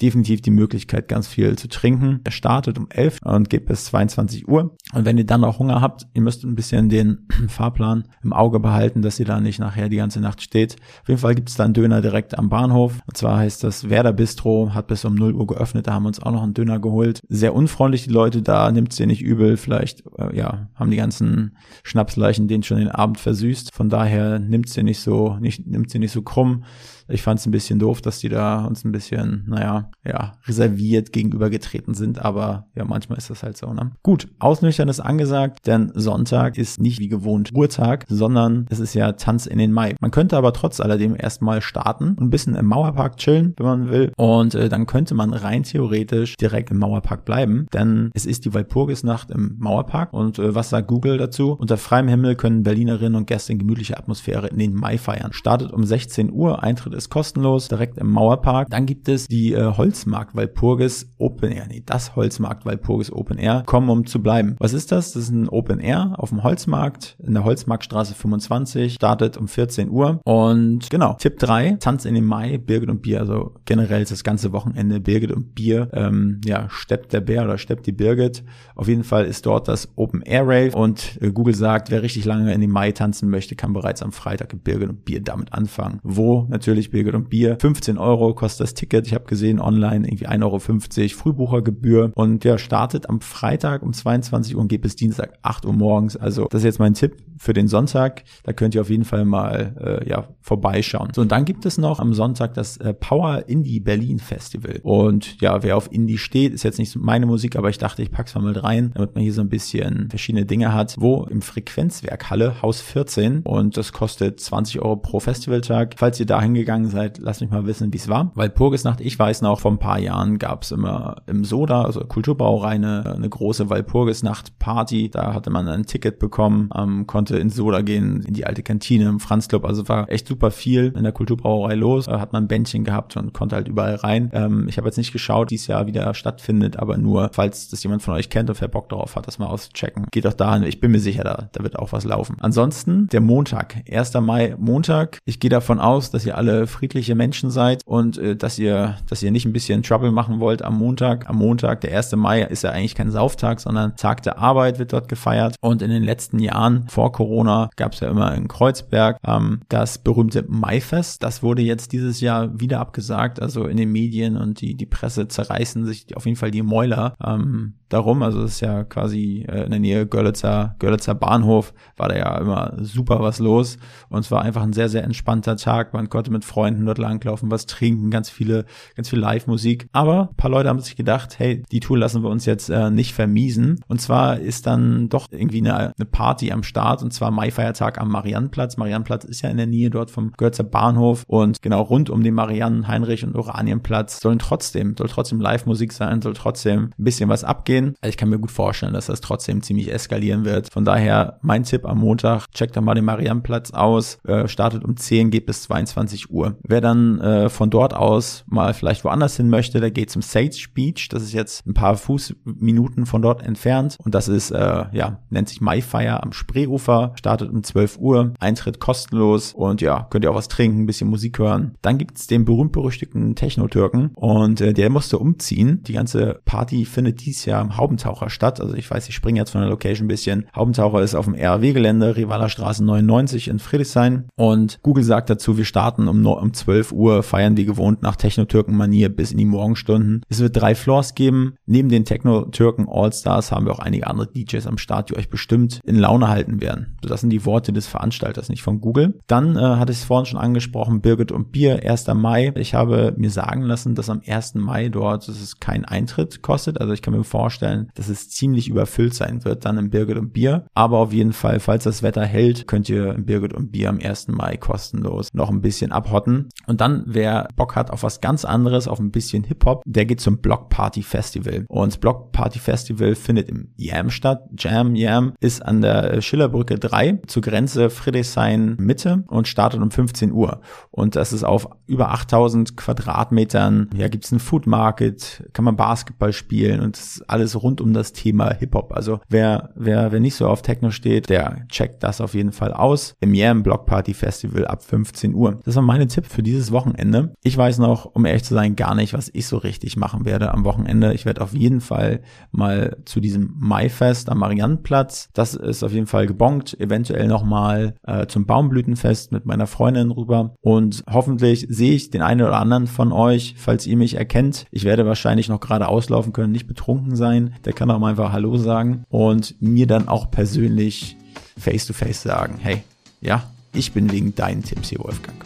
definitiv 0.00 0.40
die 0.42 0.50
Möglichkeit, 0.50 1.08
ganz 1.08 1.26
viel 1.26 1.56
zu 1.56 1.68
trinken. 1.68 2.20
Er 2.24 2.30
startet 2.30 2.78
um 2.78 2.88
11 2.88 3.18
und 3.24 3.50
geht 3.50 3.66
bis 3.66 3.86
22 3.86 4.48
Uhr. 4.48 4.76
Und 4.92 5.04
wenn 5.04 5.18
ihr 5.18 5.26
dann 5.26 5.40
noch 5.40 5.58
Hunger 5.58 5.80
habt, 5.80 6.06
ihr 6.14 6.22
müsst 6.22 6.44
ein 6.44 6.54
bisschen 6.54 6.88
den 6.88 7.26
Fahrplan 7.48 8.04
im 8.22 8.32
Auge 8.32 8.60
behalten, 8.60 9.02
dass 9.02 9.18
ihr 9.18 9.26
da 9.26 9.40
nicht 9.40 9.58
nachher 9.58 9.88
die 9.88 9.96
ganze 9.96 10.20
Nacht 10.20 10.42
steht. 10.42 10.76
Auf 11.02 11.08
jeden 11.08 11.20
Fall 11.20 11.34
gibt 11.34 11.48
es 11.48 11.56
da 11.56 11.64
einen 11.64 11.74
Döner 11.74 12.00
direkt 12.00 12.38
am 12.38 12.48
Bahnhof. 12.48 13.00
Und 13.06 13.16
zwar 13.16 13.38
heißt 13.38 13.64
das 13.64 13.90
Werder 13.90 14.12
Bistro, 14.12 14.72
hat 14.72 14.86
bis 14.86 15.04
um 15.04 15.14
0 15.14 15.34
Uhr 15.34 15.46
geöffnet. 15.46 15.86
Da 15.86 15.94
haben 15.94 16.04
wir 16.04 16.08
uns 16.08 16.22
auch 16.22 16.32
noch 16.32 16.42
einen 16.42 16.54
Döner 16.54 16.78
geholt. 16.78 17.20
Sehr 17.28 17.54
unfreundlich 17.54 18.04
die 18.04 18.12
Leute 18.12 18.42
da, 18.42 18.70
nimmt 18.70 18.92
sie 18.92 19.06
nicht 19.06 19.22
übel. 19.22 19.56
Vielleicht, 19.56 20.04
äh, 20.16 20.36
ja, 20.36 20.68
haben 20.74 20.90
die 20.90 20.96
ganzen 20.96 21.56
Schnapsleichen 21.82 22.46
den 22.46 22.62
schon 22.62 22.78
den 22.78 22.88
Abend 22.88 23.18
versüßt. 23.18 23.74
Von 23.74 23.88
daher 23.88 24.27
nimmt 24.38 24.68
sie 24.68 24.82
nicht 24.82 25.00
so, 25.00 25.36
nicht, 25.40 25.66
nimmt 25.66 25.90
sie 25.90 25.98
nicht 25.98 26.12
so 26.12 26.22
krumm. 26.22 26.64
Ich 27.08 27.22
fand 27.22 27.40
es 27.40 27.46
ein 27.46 27.52
bisschen 27.52 27.78
doof, 27.78 28.00
dass 28.00 28.18
die 28.18 28.28
da 28.28 28.64
uns 28.64 28.84
ein 28.84 28.92
bisschen, 28.92 29.44
naja, 29.48 29.90
ja, 30.04 30.34
reserviert 30.46 31.12
gegenübergetreten 31.12 31.94
sind, 31.94 32.24
aber 32.24 32.66
ja, 32.74 32.84
manchmal 32.84 33.18
ist 33.18 33.30
das 33.30 33.42
halt 33.42 33.56
so, 33.56 33.72
ne? 33.72 33.92
Gut, 34.02 34.28
Ausnüchtern 34.38 34.88
ist 34.88 35.00
angesagt, 35.00 35.66
denn 35.66 35.90
Sonntag 35.94 36.58
ist 36.58 36.80
nicht 36.80 36.98
wie 37.00 37.08
gewohnt 37.08 37.52
Ruhetag, 37.54 38.04
sondern 38.08 38.66
es 38.70 38.78
ist 38.78 38.94
ja 38.94 39.12
Tanz 39.12 39.46
in 39.46 39.58
den 39.58 39.72
Mai. 39.72 39.96
Man 40.00 40.10
könnte 40.10 40.36
aber 40.36 40.52
trotz 40.52 40.80
alledem 40.80 41.16
erstmal 41.18 41.62
starten 41.62 42.10
und 42.10 42.20
ein 42.20 42.30
bisschen 42.30 42.54
im 42.54 42.66
Mauerpark 42.66 43.16
chillen, 43.16 43.54
wenn 43.56 43.66
man 43.66 43.90
will. 43.90 44.12
Und 44.16 44.54
äh, 44.54 44.68
dann 44.68 44.86
könnte 44.86 45.14
man 45.14 45.32
rein 45.32 45.62
theoretisch 45.62 46.36
direkt 46.36 46.70
im 46.70 46.78
Mauerpark 46.78 47.24
bleiben, 47.24 47.66
denn 47.72 48.10
es 48.14 48.26
ist 48.26 48.44
die 48.44 48.54
Walpurgisnacht 48.54 49.30
im 49.30 49.56
Mauerpark. 49.58 50.12
Und 50.12 50.38
äh, 50.38 50.54
was 50.54 50.70
sagt 50.70 50.88
Google 50.88 51.16
dazu? 51.16 51.52
Unter 51.52 51.78
freiem 51.78 52.08
Himmel 52.08 52.36
können 52.36 52.62
Berlinerinnen 52.62 53.14
und 53.14 53.26
Gäste 53.26 53.52
in 53.52 53.58
gemütlicher 53.58 53.98
Atmosphäre 53.98 54.48
in 54.48 54.58
den 54.58 54.74
Mai 54.74 54.98
feiern. 54.98 55.32
Startet 55.32 55.72
um 55.72 55.84
16 55.84 56.30
Uhr, 56.32 56.62
Eintritt 56.62 56.97
ist 56.98 57.10
kostenlos, 57.10 57.68
direkt 57.68 57.98
im 57.98 58.10
Mauerpark. 58.10 58.68
Dann 58.70 58.86
gibt 58.86 59.08
es 59.08 59.26
die 59.26 59.52
äh, 59.52 59.72
Holzmarkt 59.76 60.34
Walpurgis 60.34 61.10
Open 61.18 61.50
Air. 61.50 61.66
Nee, 61.68 61.82
das 61.84 62.16
Holzmarkt 62.16 62.66
Walpurgis 62.66 63.12
Open 63.12 63.38
Air. 63.38 63.62
Kommen, 63.66 63.88
um 63.88 64.06
zu 64.06 64.22
bleiben. 64.22 64.56
Was 64.58 64.72
ist 64.72 64.92
das? 64.92 65.12
Das 65.12 65.24
ist 65.24 65.30
ein 65.30 65.48
Open 65.48 65.80
Air 65.80 66.14
auf 66.16 66.30
dem 66.30 66.42
Holzmarkt 66.42 67.16
in 67.24 67.34
der 67.34 67.44
Holzmarktstraße 67.44 68.14
25. 68.14 68.94
Startet 68.94 69.36
um 69.36 69.48
14 69.48 69.90
Uhr. 69.90 70.20
Und 70.24 70.90
genau, 70.90 71.14
Tipp 71.14 71.38
3, 71.38 71.76
Tanz 71.80 72.04
in 72.04 72.14
den 72.14 72.24
Mai, 72.24 72.58
Birgit 72.58 72.90
und 72.90 73.02
Bier. 73.02 73.20
Also 73.20 73.54
generell 73.64 74.02
ist 74.02 74.12
das 74.12 74.24
ganze 74.24 74.52
Wochenende 74.52 75.00
Birgit 75.00 75.32
und 75.32 75.54
Bier. 75.54 75.88
Ähm, 75.92 76.40
ja, 76.44 76.68
steppt 76.68 77.12
der 77.12 77.20
Bär 77.20 77.44
oder 77.44 77.58
steppt 77.58 77.86
die 77.86 77.92
Birgit. 77.92 78.44
Auf 78.74 78.88
jeden 78.88 79.04
Fall 79.04 79.24
ist 79.24 79.46
dort 79.46 79.68
das 79.68 79.88
Open 79.96 80.22
Air 80.22 80.42
Rave. 80.42 80.76
Und 80.76 81.18
äh, 81.20 81.30
Google 81.30 81.54
sagt, 81.54 81.90
wer 81.90 82.02
richtig 82.02 82.24
lange 82.24 82.52
in 82.52 82.60
den 82.60 82.70
Mai 82.70 82.92
tanzen 82.92 83.30
möchte, 83.30 83.54
kann 83.54 83.72
bereits 83.72 84.02
am 84.02 84.12
Freitag 84.12 84.54
Birgit 84.64 84.88
und 84.88 85.04
Bier 85.04 85.22
damit 85.22 85.52
anfangen. 85.52 86.00
Wo 86.02 86.46
natürlich 86.48 86.87
Birgit 86.90 87.14
und 87.14 87.28
Bier. 87.30 87.56
15 87.60 87.98
Euro 87.98 88.34
kostet 88.34 88.64
das 88.64 88.74
Ticket. 88.74 89.06
Ich 89.06 89.14
habe 89.14 89.24
gesehen 89.24 89.60
online 89.60 90.06
irgendwie 90.06 90.28
1,50 90.28 90.42
Euro 90.42 91.08
Frühbuchergebühr 91.08 92.12
und 92.14 92.44
ja, 92.44 92.58
startet 92.58 93.08
am 93.08 93.20
Freitag 93.20 93.82
um 93.82 93.92
22 93.92 94.54
Uhr 94.54 94.60
und 94.60 94.68
geht 94.68 94.82
bis 94.82 94.96
Dienstag 94.96 95.38
8 95.42 95.66
Uhr 95.66 95.72
morgens. 95.72 96.16
Also 96.16 96.46
das 96.50 96.60
ist 96.60 96.64
jetzt 96.64 96.78
mein 96.78 96.94
Tipp 96.94 97.16
für 97.38 97.52
den 97.52 97.68
Sonntag. 97.68 98.24
Da 98.42 98.52
könnt 98.52 98.74
ihr 98.74 98.80
auf 98.80 98.90
jeden 98.90 99.04
Fall 99.04 99.24
mal 99.24 100.00
äh, 100.02 100.08
ja 100.08 100.28
vorbeischauen. 100.40 101.10
So 101.14 101.22
und 101.22 101.32
dann 101.32 101.44
gibt 101.44 101.64
es 101.66 101.78
noch 101.78 102.00
am 102.00 102.12
Sonntag 102.14 102.54
das 102.54 102.76
äh, 102.78 102.92
Power 102.92 103.44
Indie 103.48 103.80
Berlin 103.80 104.18
Festival. 104.18 104.80
Und 104.82 105.40
ja, 105.40 105.62
wer 105.62 105.76
auf 105.76 105.92
Indie 105.92 106.18
steht, 106.18 106.52
ist 106.52 106.64
jetzt 106.64 106.78
nicht 106.78 106.96
meine 106.96 107.26
Musik, 107.26 107.56
aber 107.56 107.70
ich 107.70 107.78
dachte, 107.78 108.02
ich 108.02 108.10
pack's 108.10 108.34
mal 108.34 108.42
mit 108.42 108.62
rein, 108.62 108.92
damit 108.94 109.14
man 109.14 109.22
hier 109.22 109.32
so 109.32 109.40
ein 109.40 109.48
bisschen 109.48 110.10
verschiedene 110.10 110.46
Dinge 110.46 110.72
hat. 110.74 110.96
Wo 110.98 111.24
im 111.24 111.42
Frequenzwerk 111.42 112.30
Halle 112.30 112.60
Haus 112.62 112.80
14 112.80 113.42
und 113.42 113.76
das 113.76 113.92
kostet 113.92 114.40
20 114.40 114.80
Euro 114.80 114.96
pro 114.96 115.20
Festivaltag. 115.20 115.94
Falls 115.96 116.18
ihr 116.20 116.26
da 116.26 116.42
hingegangen 116.42 116.77
seid, 116.86 117.18
lasst 117.18 117.40
mich 117.40 117.50
mal 117.50 117.66
wissen, 117.66 117.92
wie 117.92 117.96
es 117.96 118.08
war. 118.08 118.32
Weil 118.34 118.50
Purgisnacht, 118.50 119.00
ich 119.00 119.18
weiß 119.18 119.42
noch, 119.42 119.60
vor 119.60 119.70
ein 119.70 119.78
paar 119.78 119.98
Jahren 119.98 120.38
gab 120.38 120.62
es 120.62 120.72
immer 120.72 121.16
im 121.26 121.44
Soda, 121.44 121.82
also 121.82 122.00
Kulturbrauerei, 122.00 122.70
eine, 122.70 123.28
große 123.28 123.70
Walpurgisnacht-Party. 123.70 125.10
Da 125.10 125.34
hatte 125.34 125.50
man 125.50 125.68
ein 125.68 125.86
Ticket 125.86 126.18
bekommen, 126.18 126.70
ähm, 126.74 127.06
konnte 127.06 127.38
ins 127.38 127.56
Soda 127.56 127.82
gehen, 127.82 128.22
in 128.22 128.34
die 128.34 128.46
alte 128.46 128.62
Kantine, 128.62 129.08
im 129.08 129.20
Franz 129.20 129.48
Club. 129.48 129.64
Also 129.64 129.88
war 129.88 130.10
echt 130.10 130.28
super 130.28 130.50
viel 130.50 130.92
in 130.96 131.02
der 131.02 131.12
Kulturbrauerei 131.12 131.74
los. 131.74 132.06
Da 132.06 132.20
hat 132.20 132.32
man 132.32 132.44
ein 132.44 132.48
Bändchen 132.48 132.84
gehabt 132.84 133.16
und 133.16 133.32
konnte 133.32 133.56
halt 133.56 133.68
überall 133.68 133.96
rein. 133.96 134.30
Ähm, 134.32 134.66
ich 134.68 134.78
habe 134.78 134.88
jetzt 134.88 134.96
nicht 134.96 135.12
geschaut, 135.12 135.50
dieses 135.50 135.66
Jahr 135.66 135.86
wieder 135.86 136.14
stattfindet, 136.14 136.78
aber 136.78 136.96
nur, 136.96 137.30
falls 137.32 137.68
das 137.68 137.82
jemand 137.82 138.02
von 138.02 138.14
euch 138.14 138.30
kennt 138.30 138.50
und 138.50 138.60
wer 138.60 138.68
Bock 138.68 138.88
darauf 138.88 139.16
hat, 139.16 139.26
das 139.26 139.38
mal 139.38 139.46
auschecken. 139.46 140.06
Geht 140.10 140.24
doch 140.24 140.32
dahin. 140.32 140.62
Ich 140.62 140.80
bin 140.80 140.90
mir 140.90 141.00
sicher, 141.00 141.24
da, 141.24 141.48
da 141.52 141.62
wird 141.62 141.78
auch 141.78 141.92
was 141.92 142.04
laufen. 142.04 142.36
Ansonsten 142.40 143.08
der 143.08 143.20
Montag, 143.20 143.82
1. 143.90 144.14
Mai, 144.14 144.54
Montag. 144.58 145.18
Ich 145.24 145.40
gehe 145.40 145.50
davon 145.50 145.80
aus, 145.80 146.10
dass 146.10 146.24
ihr 146.24 146.36
alle 146.36 146.66
friedliche 146.68 147.14
Menschen 147.14 147.50
seid 147.50 147.82
und 147.84 148.18
äh, 148.18 148.36
dass 148.36 148.58
ihr, 148.58 148.96
dass 149.08 149.22
ihr 149.22 149.30
nicht 149.30 149.46
ein 149.46 149.52
bisschen 149.52 149.82
Trouble 149.82 150.12
machen 150.12 150.40
wollt 150.40 150.62
am 150.62 150.78
Montag. 150.78 151.28
Am 151.28 151.36
Montag, 151.36 151.80
der 151.80 151.96
1. 151.96 152.14
Mai, 152.16 152.42
ist 152.42 152.62
ja 152.62 152.70
eigentlich 152.70 152.94
kein 152.94 153.10
Sauftag, 153.10 153.60
sondern 153.60 153.96
Tag 153.96 154.22
der 154.22 154.38
Arbeit 154.38 154.78
wird 154.78 154.92
dort 154.92 155.08
gefeiert. 155.08 155.56
Und 155.60 155.82
in 155.82 155.90
den 155.90 156.02
letzten 156.02 156.38
Jahren 156.38 156.88
vor 156.88 157.12
Corona 157.12 157.70
gab 157.76 157.92
es 157.92 158.00
ja 158.00 158.08
immer 158.08 158.34
in 158.34 158.48
Kreuzberg 158.48 159.18
ähm, 159.26 159.60
das 159.68 159.98
berühmte 159.98 160.44
Maifest. 160.48 161.22
Das 161.22 161.42
wurde 161.42 161.62
jetzt 161.62 161.92
dieses 161.92 162.20
Jahr 162.20 162.60
wieder 162.60 162.80
abgesagt. 162.80 163.40
Also 163.40 163.66
in 163.66 163.76
den 163.76 163.90
Medien 163.90 164.36
und 164.36 164.60
die, 164.60 164.74
die 164.74 164.86
Presse 164.86 165.28
zerreißen 165.28 165.84
sich 165.86 166.16
auf 166.16 166.26
jeden 166.26 166.36
Fall 166.36 166.50
die 166.50 166.62
Mäuler 166.62 167.14
ähm, 167.24 167.74
darum. 167.88 168.22
Also 168.22 168.42
es 168.42 168.54
ist 168.54 168.60
ja 168.60 168.84
quasi 168.84 169.46
äh, 169.48 169.64
in 169.64 169.70
der 169.70 169.80
Nähe 169.80 170.06
Görlitzer, 170.06 170.76
Görlitzer 170.78 171.14
Bahnhof 171.14 171.72
war 171.96 172.08
da 172.08 172.16
ja 172.16 172.38
immer 172.38 172.76
super 172.80 173.20
was 173.20 173.38
los. 173.38 173.78
Und 174.08 174.20
es 174.20 174.30
war 174.30 174.42
einfach 174.42 174.62
ein 174.62 174.72
sehr, 174.72 174.88
sehr 174.88 175.04
entspannter 175.04 175.56
Tag. 175.56 175.94
Man 175.94 176.08
konnte 176.08 176.30
mit 176.30 176.44
Freunden 176.44 176.86
dort 176.86 176.98
langlaufen, 176.98 177.50
was 177.50 177.66
trinken, 177.66 178.10
ganz 178.10 178.30
viele, 178.30 178.64
ganz 178.96 179.08
viel 179.08 179.18
Live-Musik. 179.18 179.88
Aber 179.92 180.28
ein 180.30 180.36
paar 180.36 180.50
Leute 180.50 180.68
haben 180.68 180.80
sich 180.80 180.96
gedacht, 180.96 181.38
hey, 181.38 181.62
die 181.70 181.80
Tour 181.80 181.98
lassen 181.98 182.22
wir 182.22 182.30
uns 182.30 182.46
jetzt 182.46 182.68
äh, 182.70 182.90
nicht 182.90 183.14
vermiesen. 183.14 183.80
Und 183.86 184.00
zwar 184.00 184.38
ist 184.38 184.66
dann 184.66 185.08
doch 185.08 185.26
irgendwie 185.30 185.58
eine, 185.58 185.94
eine 185.96 186.06
Party 186.10 186.52
am 186.52 186.62
Start 186.62 187.02
und 187.02 187.12
zwar 187.12 187.30
Maifeiertag 187.30 188.00
am 188.00 188.10
Mariannplatz. 188.10 188.76
Mariannplatz 188.76 189.24
ist 189.24 189.42
ja 189.42 189.50
in 189.50 189.56
der 189.56 189.66
Nähe 189.66 189.90
dort 189.90 190.10
vom 190.10 190.32
Görzer 190.36 190.64
Bahnhof 190.64 191.24
und 191.26 191.62
genau 191.62 191.82
rund 191.82 192.10
um 192.10 192.22
den 192.22 192.34
Mariannen, 192.34 192.88
Heinrich 192.88 193.24
und 193.24 193.36
Oranienplatz 193.36 194.20
sollen 194.20 194.38
trotzdem, 194.38 194.94
soll 194.96 195.08
trotzdem 195.08 195.40
Live-Musik 195.40 195.92
sein, 195.92 196.22
soll 196.22 196.34
trotzdem 196.34 196.90
ein 196.98 197.04
bisschen 197.04 197.28
was 197.28 197.44
abgehen. 197.44 197.77
Also 197.86 198.10
ich 198.10 198.16
kann 198.16 198.28
mir 198.28 198.38
gut 198.38 198.50
vorstellen, 198.50 198.92
dass 198.92 199.06
das 199.06 199.20
trotzdem 199.20 199.62
ziemlich 199.62 199.92
eskalieren 199.92 200.44
wird. 200.44 200.72
Von 200.72 200.84
daher 200.84 201.38
mein 201.42 201.64
Tipp 201.64 201.84
am 201.84 201.98
Montag, 201.98 202.46
checkt 202.52 202.76
doch 202.76 202.82
mal 202.82 202.94
den 202.94 203.04
Mariannplatz 203.04 203.70
aus, 203.72 204.18
äh, 204.24 204.48
startet 204.48 204.84
um 204.84 204.96
10, 204.96 205.30
geht 205.30 205.46
bis 205.46 205.62
22 205.62 206.30
Uhr. 206.30 206.56
Wer 206.62 206.80
dann 206.80 207.20
äh, 207.20 207.48
von 207.48 207.70
dort 207.70 207.94
aus 207.94 208.44
mal 208.46 208.74
vielleicht 208.74 209.04
woanders 209.04 209.36
hin 209.36 209.48
möchte, 209.48 209.80
der 209.80 209.90
geht 209.90 210.10
zum 210.10 210.22
Sage 210.22 210.48
Beach. 210.74 211.08
Das 211.10 211.22
ist 211.22 211.32
jetzt 211.32 211.66
ein 211.66 211.74
paar 211.74 211.96
Fußminuten 211.96 213.06
von 213.06 213.22
dort 213.22 213.42
entfernt 213.42 213.96
und 214.04 214.14
das 214.14 214.28
ist, 214.28 214.50
äh, 214.50 214.84
ja, 214.92 215.20
nennt 215.30 215.48
sich 215.48 215.60
Maifire 215.60 216.22
am 216.22 216.32
Spreeufer, 216.32 217.12
startet 217.16 217.50
um 217.50 217.62
12 217.62 217.98
Uhr, 217.98 218.34
Eintritt 218.38 218.80
kostenlos 218.80 219.52
und 219.52 219.80
ja, 219.80 220.06
könnt 220.10 220.24
ihr 220.24 220.30
auch 220.30 220.36
was 220.36 220.48
trinken, 220.48 220.82
ein 220.82 220.86
bisschen 220.86 221.10
Musik 221.10 221.38
hören. 221.38 221.74
Dann 221.82 221.98
gibt's 221.98 222.26
den 222.26 222.44
berühmt-berüchtigten 222.44 223.34
Techno-Türken 223.34 224.10
und 224.14 224.60
äh, 224.60 224.72
der 224.72 224.90
musste 224.90 225.18
umziehen. 225.18 225.82
Die 225.82 225.92
ganze 225.92 226.40
Party 226.44 226.84
findet 226.84 227.24
dies 227.24 227.44
Jahr 227.44 227.67
im 227.68 227.76
Haubentaucher 227.76 228.30
statt. 228.30 228.60
Also 228.60 228.74
ich 228.74 228.90
weiß, 228.90 229.08
ich 229.08 229.14
springe 229.14 229.38
jetzt 229.38 229.50
von 229.50 229.60
der 229.60 229.70
Location 229.70 230.06
ein 230.06 230.08
bisschen. 230.08 230.46
Haubentaucher 230.54 231.02
ist 231.02 231.14
auf 231.14 231.26
dem 231.26 231.34
RW-Gelände, 231.34 232.16
Rivaler 232.16 232.48
Straße 232.48 232.84
99 232.84 233.48
in 233.48 233.58
Friedrichshain 233.58 234.28
und 234.36 234.80
Google 234.82 235.04
sagt 235.04 235.30
dazu, 235.30 235.56
wir 235.56 235.64
starten 235.64 236.08
um, 236.08 236.26
um 236.26 236.52
12 236.52 236.92
Uhr, 236.92 237.22
feiern 237.22 237.56
wie 237.56 237.64
gewohnt 237.64 238.02
nach 238.02 238.16
Techno-Türken-Manier 238.16 239.08
bis 239.08 239.32
in 239.32 239.38
die 239.38 239.44
Morgenstunden. 239.44 240.22
Es 240.28 240.40
wird 240.40 240.56
drei 240.56 240.74
Floors 240.74 241.14
geben. 241.14 241.54
Neben 241.66 241.88
den 241.88 242.04
Techno-Türken 242.04 242.86
All-Stars 242.88 243.52
haben 243.52 243.66
wir 243.66 243.72
auch 243.72 243.78
einige 243.78 244.06
andere 244.06 244.28
DJs 244.28 244.66
am 244.66 244.78
Start, 244.78 245.10
die 245.10 245.16
euch 245.16 245.28
bestimmt 245.28 245.80
in 245.84 245.96
Laune 245.96 246.28
halten 246.28 246.60
werden. 246.60 246.96
Das 247.02 247.20
sind 247.20 247.30
die 247.30 247.44
Worte 247.44 247.72
des 247.72 247.86
Veranstalters, 247.86 248.48
nicht 248.48 248.62
von 248.62 248.80
Google. 248.80 249.20
Dann 249.26 249.56
äh, 249.56 249.60
hatte 249.60 249.92
ich 249.92 249.98
es 249.98 250.04
vorhin 250.04 250.26
schon 250.26 250.40
angesprochen, 250.40 251.00
Birgit 251.00 251.32
und 251.32 251.52
Bier, 251.52 251.80
1. 251.84 252.06
Mai. 252.14 252.52
Ich 252.56 252.74
habe 252.74 253.14
mir 253.16 253.30
sagen 253.30 253.62
lassen, 253.62 253.94
dass 253.94 254.10
am 254.10 254.22
1. 254.26 254.54
Mai 254.54 254.88
dort 254.88 255.28
dass 255.28 255.40
es 255.40 255.60
kein 255.60 255.84
Eintritt 255.84 256.42
kostet. 256.42 256.80
Also 256.80 256.92
ich 256.92 257.02
kann 257.02 257.14
mir 257.14 257.24
vorstellen, 257.24 257.57
dass 257.60 258.08
es 258.08 258.30
ziemlich 258.30 258.68
überfüllt 258.68 259.14
sein 259.14 259.44
wird 259.44 259.64
dann 259.64 259.78
im 259.78 259.90
Birgit 259.90 260.16
und 260.16 260.32
Bier. 260.32 260.66
Aber 260.74 260.98
auf 260.98 261.12
jeden 261.12 261.32
Fall, 261.32 261.60
falls 261.60 261.84
das 261.84 262.02
Wetter 262.02 262.24
hält, 262.24 262.66
könnt 262.66 262.88
ihr 262.88 263.14
im 263.14 263.24
Birgit 263.24 263.52
und 263.52 263.70
Bier 263.70 263.90
am 263.90 263.98
1. 264.02 264.28
Mai 264.28 264.56
kostenlos 264.56 265.28
noch 265.32 265.50
ein 265.50 265.60
bisschen 265.60 265.92
abhotten. 265.92 266.48
Und 266.66 266.80
dann, 266.80 267.04
wer 267.06 267.48
Bock 267.56 267.76
hat 267.76 267.90
auf 267.90 268.02
was 268.02 268.20
ganz 268.20 268.44
anderes, 268.44 268.88
auf 268.88 268.98
ein 268.98 269.10
bisschen 269.10 269.44
Hip-Hop, 269.44 269.82
der 269.86 270.06
geht 270.06 270.20
zum 270.20 270.38
Block 270.38 270.68
Party 270.68 271.02
Festival. 271.02 271.64
Und 271.68 272.00
Block 272.00 272.32
Party 272.32 272.58
Festival 272.58 273.14
findet 273.14 273.48
im 273.48 273.72
Jam 273.76 274.10
statt. 274.10 274.48
Jam, 274.56 274.94
Jam 274.94 275.34
ist 275.40 275.64
an 275.64 275.80
der 275.80 276.20
Schillerbrücke 276.20 276.78
3 276.78 277.20
zur 277.26 277.42
Grenze 277.42 277.90
Friedrichshain 277.90 278.76
Mitte 278.78 279.24
und 279.28 279.48
startet 279.48 279.80
um 279.80 279.90
15 279.90 280.32
Uhr. 280.32 280.60
Und 280.90 281.16
das 281.16 281.32
ist 281.32 281.44
auf 281.44 281.68
über 281.86 282.10
8000 282.10 282.76
Quadratmetern. 282.76 283.90
Ja, 283.94 284.08
gibt's 284.08 284.32
einen 284.32 284.40
Food 284.40 284.66
Market, 284.66 285.48
kann 285.52 285.64
man 285.64 285.76
Basketball 285.76 286.32
spielen 286.32 286.80
und 286.80 286.98
alles 287.26 287.47
rund 287.56 287.80
um 287.80 287.92
das 287.92 288.12
Thema 288.12 288.54
Hip-Hop. 288.54 288.92
Also 288.92 289.20
wer, 289.28 289.70
wer, 289.74 290.12
wer 290.12 290.20
nicht 290.20 290.34
so 290.34 290.46
auf 290.46 290.62
Techno 290.62 290.90
steht, 290.90 291.28
der 291.28 291.66
checkt 291.68 292.02
das 292.02 292.20
auf 292.20 292.34
jeden 292.34 292.52
Fall 292.52 292.72
aus. 292.72 293.14
Im 293.20 293.34
Yam 293.34 293.62
Block 293.62 293.86
Party 293.86 294.14
Festival 294.14 294.66
ab 294.66 294.82
15 294.82 295.34
Uhr. 295.34 295.60
Das 295.64 295.76
waren 295.76 295.84
meine 295.84 296.06
Tipps 296.06 296.32
für 296.32 296.42
dieses 296.42 296.72
Wochenende. 296.72 297.34
Ich 297.42 297.56
weiß 297.56 297.78
noch, 297.78 298.04
um 298.04 298.24
ehrlich 298.24 298.44
zu 298.44 298.54
sein, 298.54 298.76
gar 298.76 298.94
nicht, 298.94 299.12
was 299.14 299.30
ich 299.32 299.46
so 299.46 299.56
richtig 299.56 299.96
machen 299.96 300.24
werde 300.24 300.52
am 300.52 300.64
Wochenende. 300.64 301.14
Ich 301.14 301.24
werde 301.24 301.40
auf 301.40 301.54
jeden 301.54 301.80
Fall 301.80 302.20
mal 302.50 302.96
zu 303.04 303.20
diesem 303.20 303.54
Maifest 303.58 304.28
am 304.28 304.38
Mariannenplatz. 304.38 305.30
Das 305.32 305.54
ist 305.54 305.82
auf 305.82 305.92
jeden 305.92 306.06
Fall 306.06 306.26
gebongt. 306.26 306.78
Eventuell 306.80 307.28
nochmal 307.28 307.94
äh, 308.06 308.26
zum 308.26 308.46
Baumblütenfest 308.46 309.32
mit 309.32 309.46
meiner 309.46 309.66
Freundin 309.66 310.10
rüber. 310.10 310.54
Und 310.60 311.04
hoffentlich 311.10 311.66
sehe 311.68 311.94
ich 311.94 312.10
den 312.10 312.22
einen 312.22 312.42
oder 312.42 312.58
anderen 312.58 312.86
von 312.86 313.12
euch, 313.12 313.54
falls 313.58 313.86
ihr 313.86 313.96
mich 313.96 314.14
erkennt. 314.14 314.66
Ich 314.70 314.84
werde 314.84 315.06
wahrscheinlich 315.06 315.48
noch 315.48 315.60
gerade 315.60 315.88
auslaufen 315.88 316.32
können, 316.32 316.52
nicht 316.52 316.66
betrunken 316.66 317.16
sein. 317.16 317.37
Der 317.64 317.72
kann 317.72 317.90
auch 317.90 317.98
mal 317.98 318.10
einfach 318.10 318.32
Hallo 318.32 318.56
sagen 318.56 319.04
und 319.08 319.54
mir 319.60 319.86
dann 319.86 320.08
auch 320.08 320.30
persönlich 320.30 321.16
face 321.58 321.86
to 321.86 321.92
face 321.92 322.22
sagen, 322.22 322.58
hey, 322.60 322.82
ja, 323.20 323.42
ich 323.72 323.92
bin 323.92 324.10
wegen 324.12 324.34
deinen 324.34 324.62
Tipps 324.62 324.88
hier, 324.88 325.00
Wolfgang. 325.00 325.36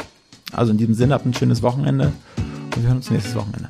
Also 0.53 0.73
in 0.73 0.79
diesem 0.79 0.95
Sinne, 0.95 1.15
habt 1.15 1.27
ein 1.27 1.35
schönes 1.35 1.63
Wochenende 1.63 2.13
und 2.37 2.77
wir 2.77 2.85
hören 2.85 2.99
uns 2.99 3.11
nächstes 3.11 3.35
Wochenende. 3.35 3.69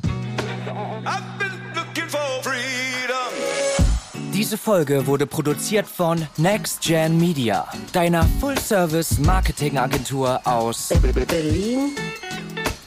Diese 4.35 4.59
Folge 4.59 5.07
wurde 5.07 5.27
produziert 5.27 5.87
von 5.87 6.27
Next 6.37 6.81
Gen 6.81 7.17
Media, 7.19 7.69
deiner 7.93 8.25
Full-Service-Marketing-Agentur 8.41 10.41
aus 10.45 10.89
Berlin, 11.29 11.91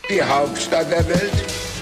die 0.10 0.22
Hauptstadt 0.22 0.92
der 0.92 1.08
Welt. 1.08 1.75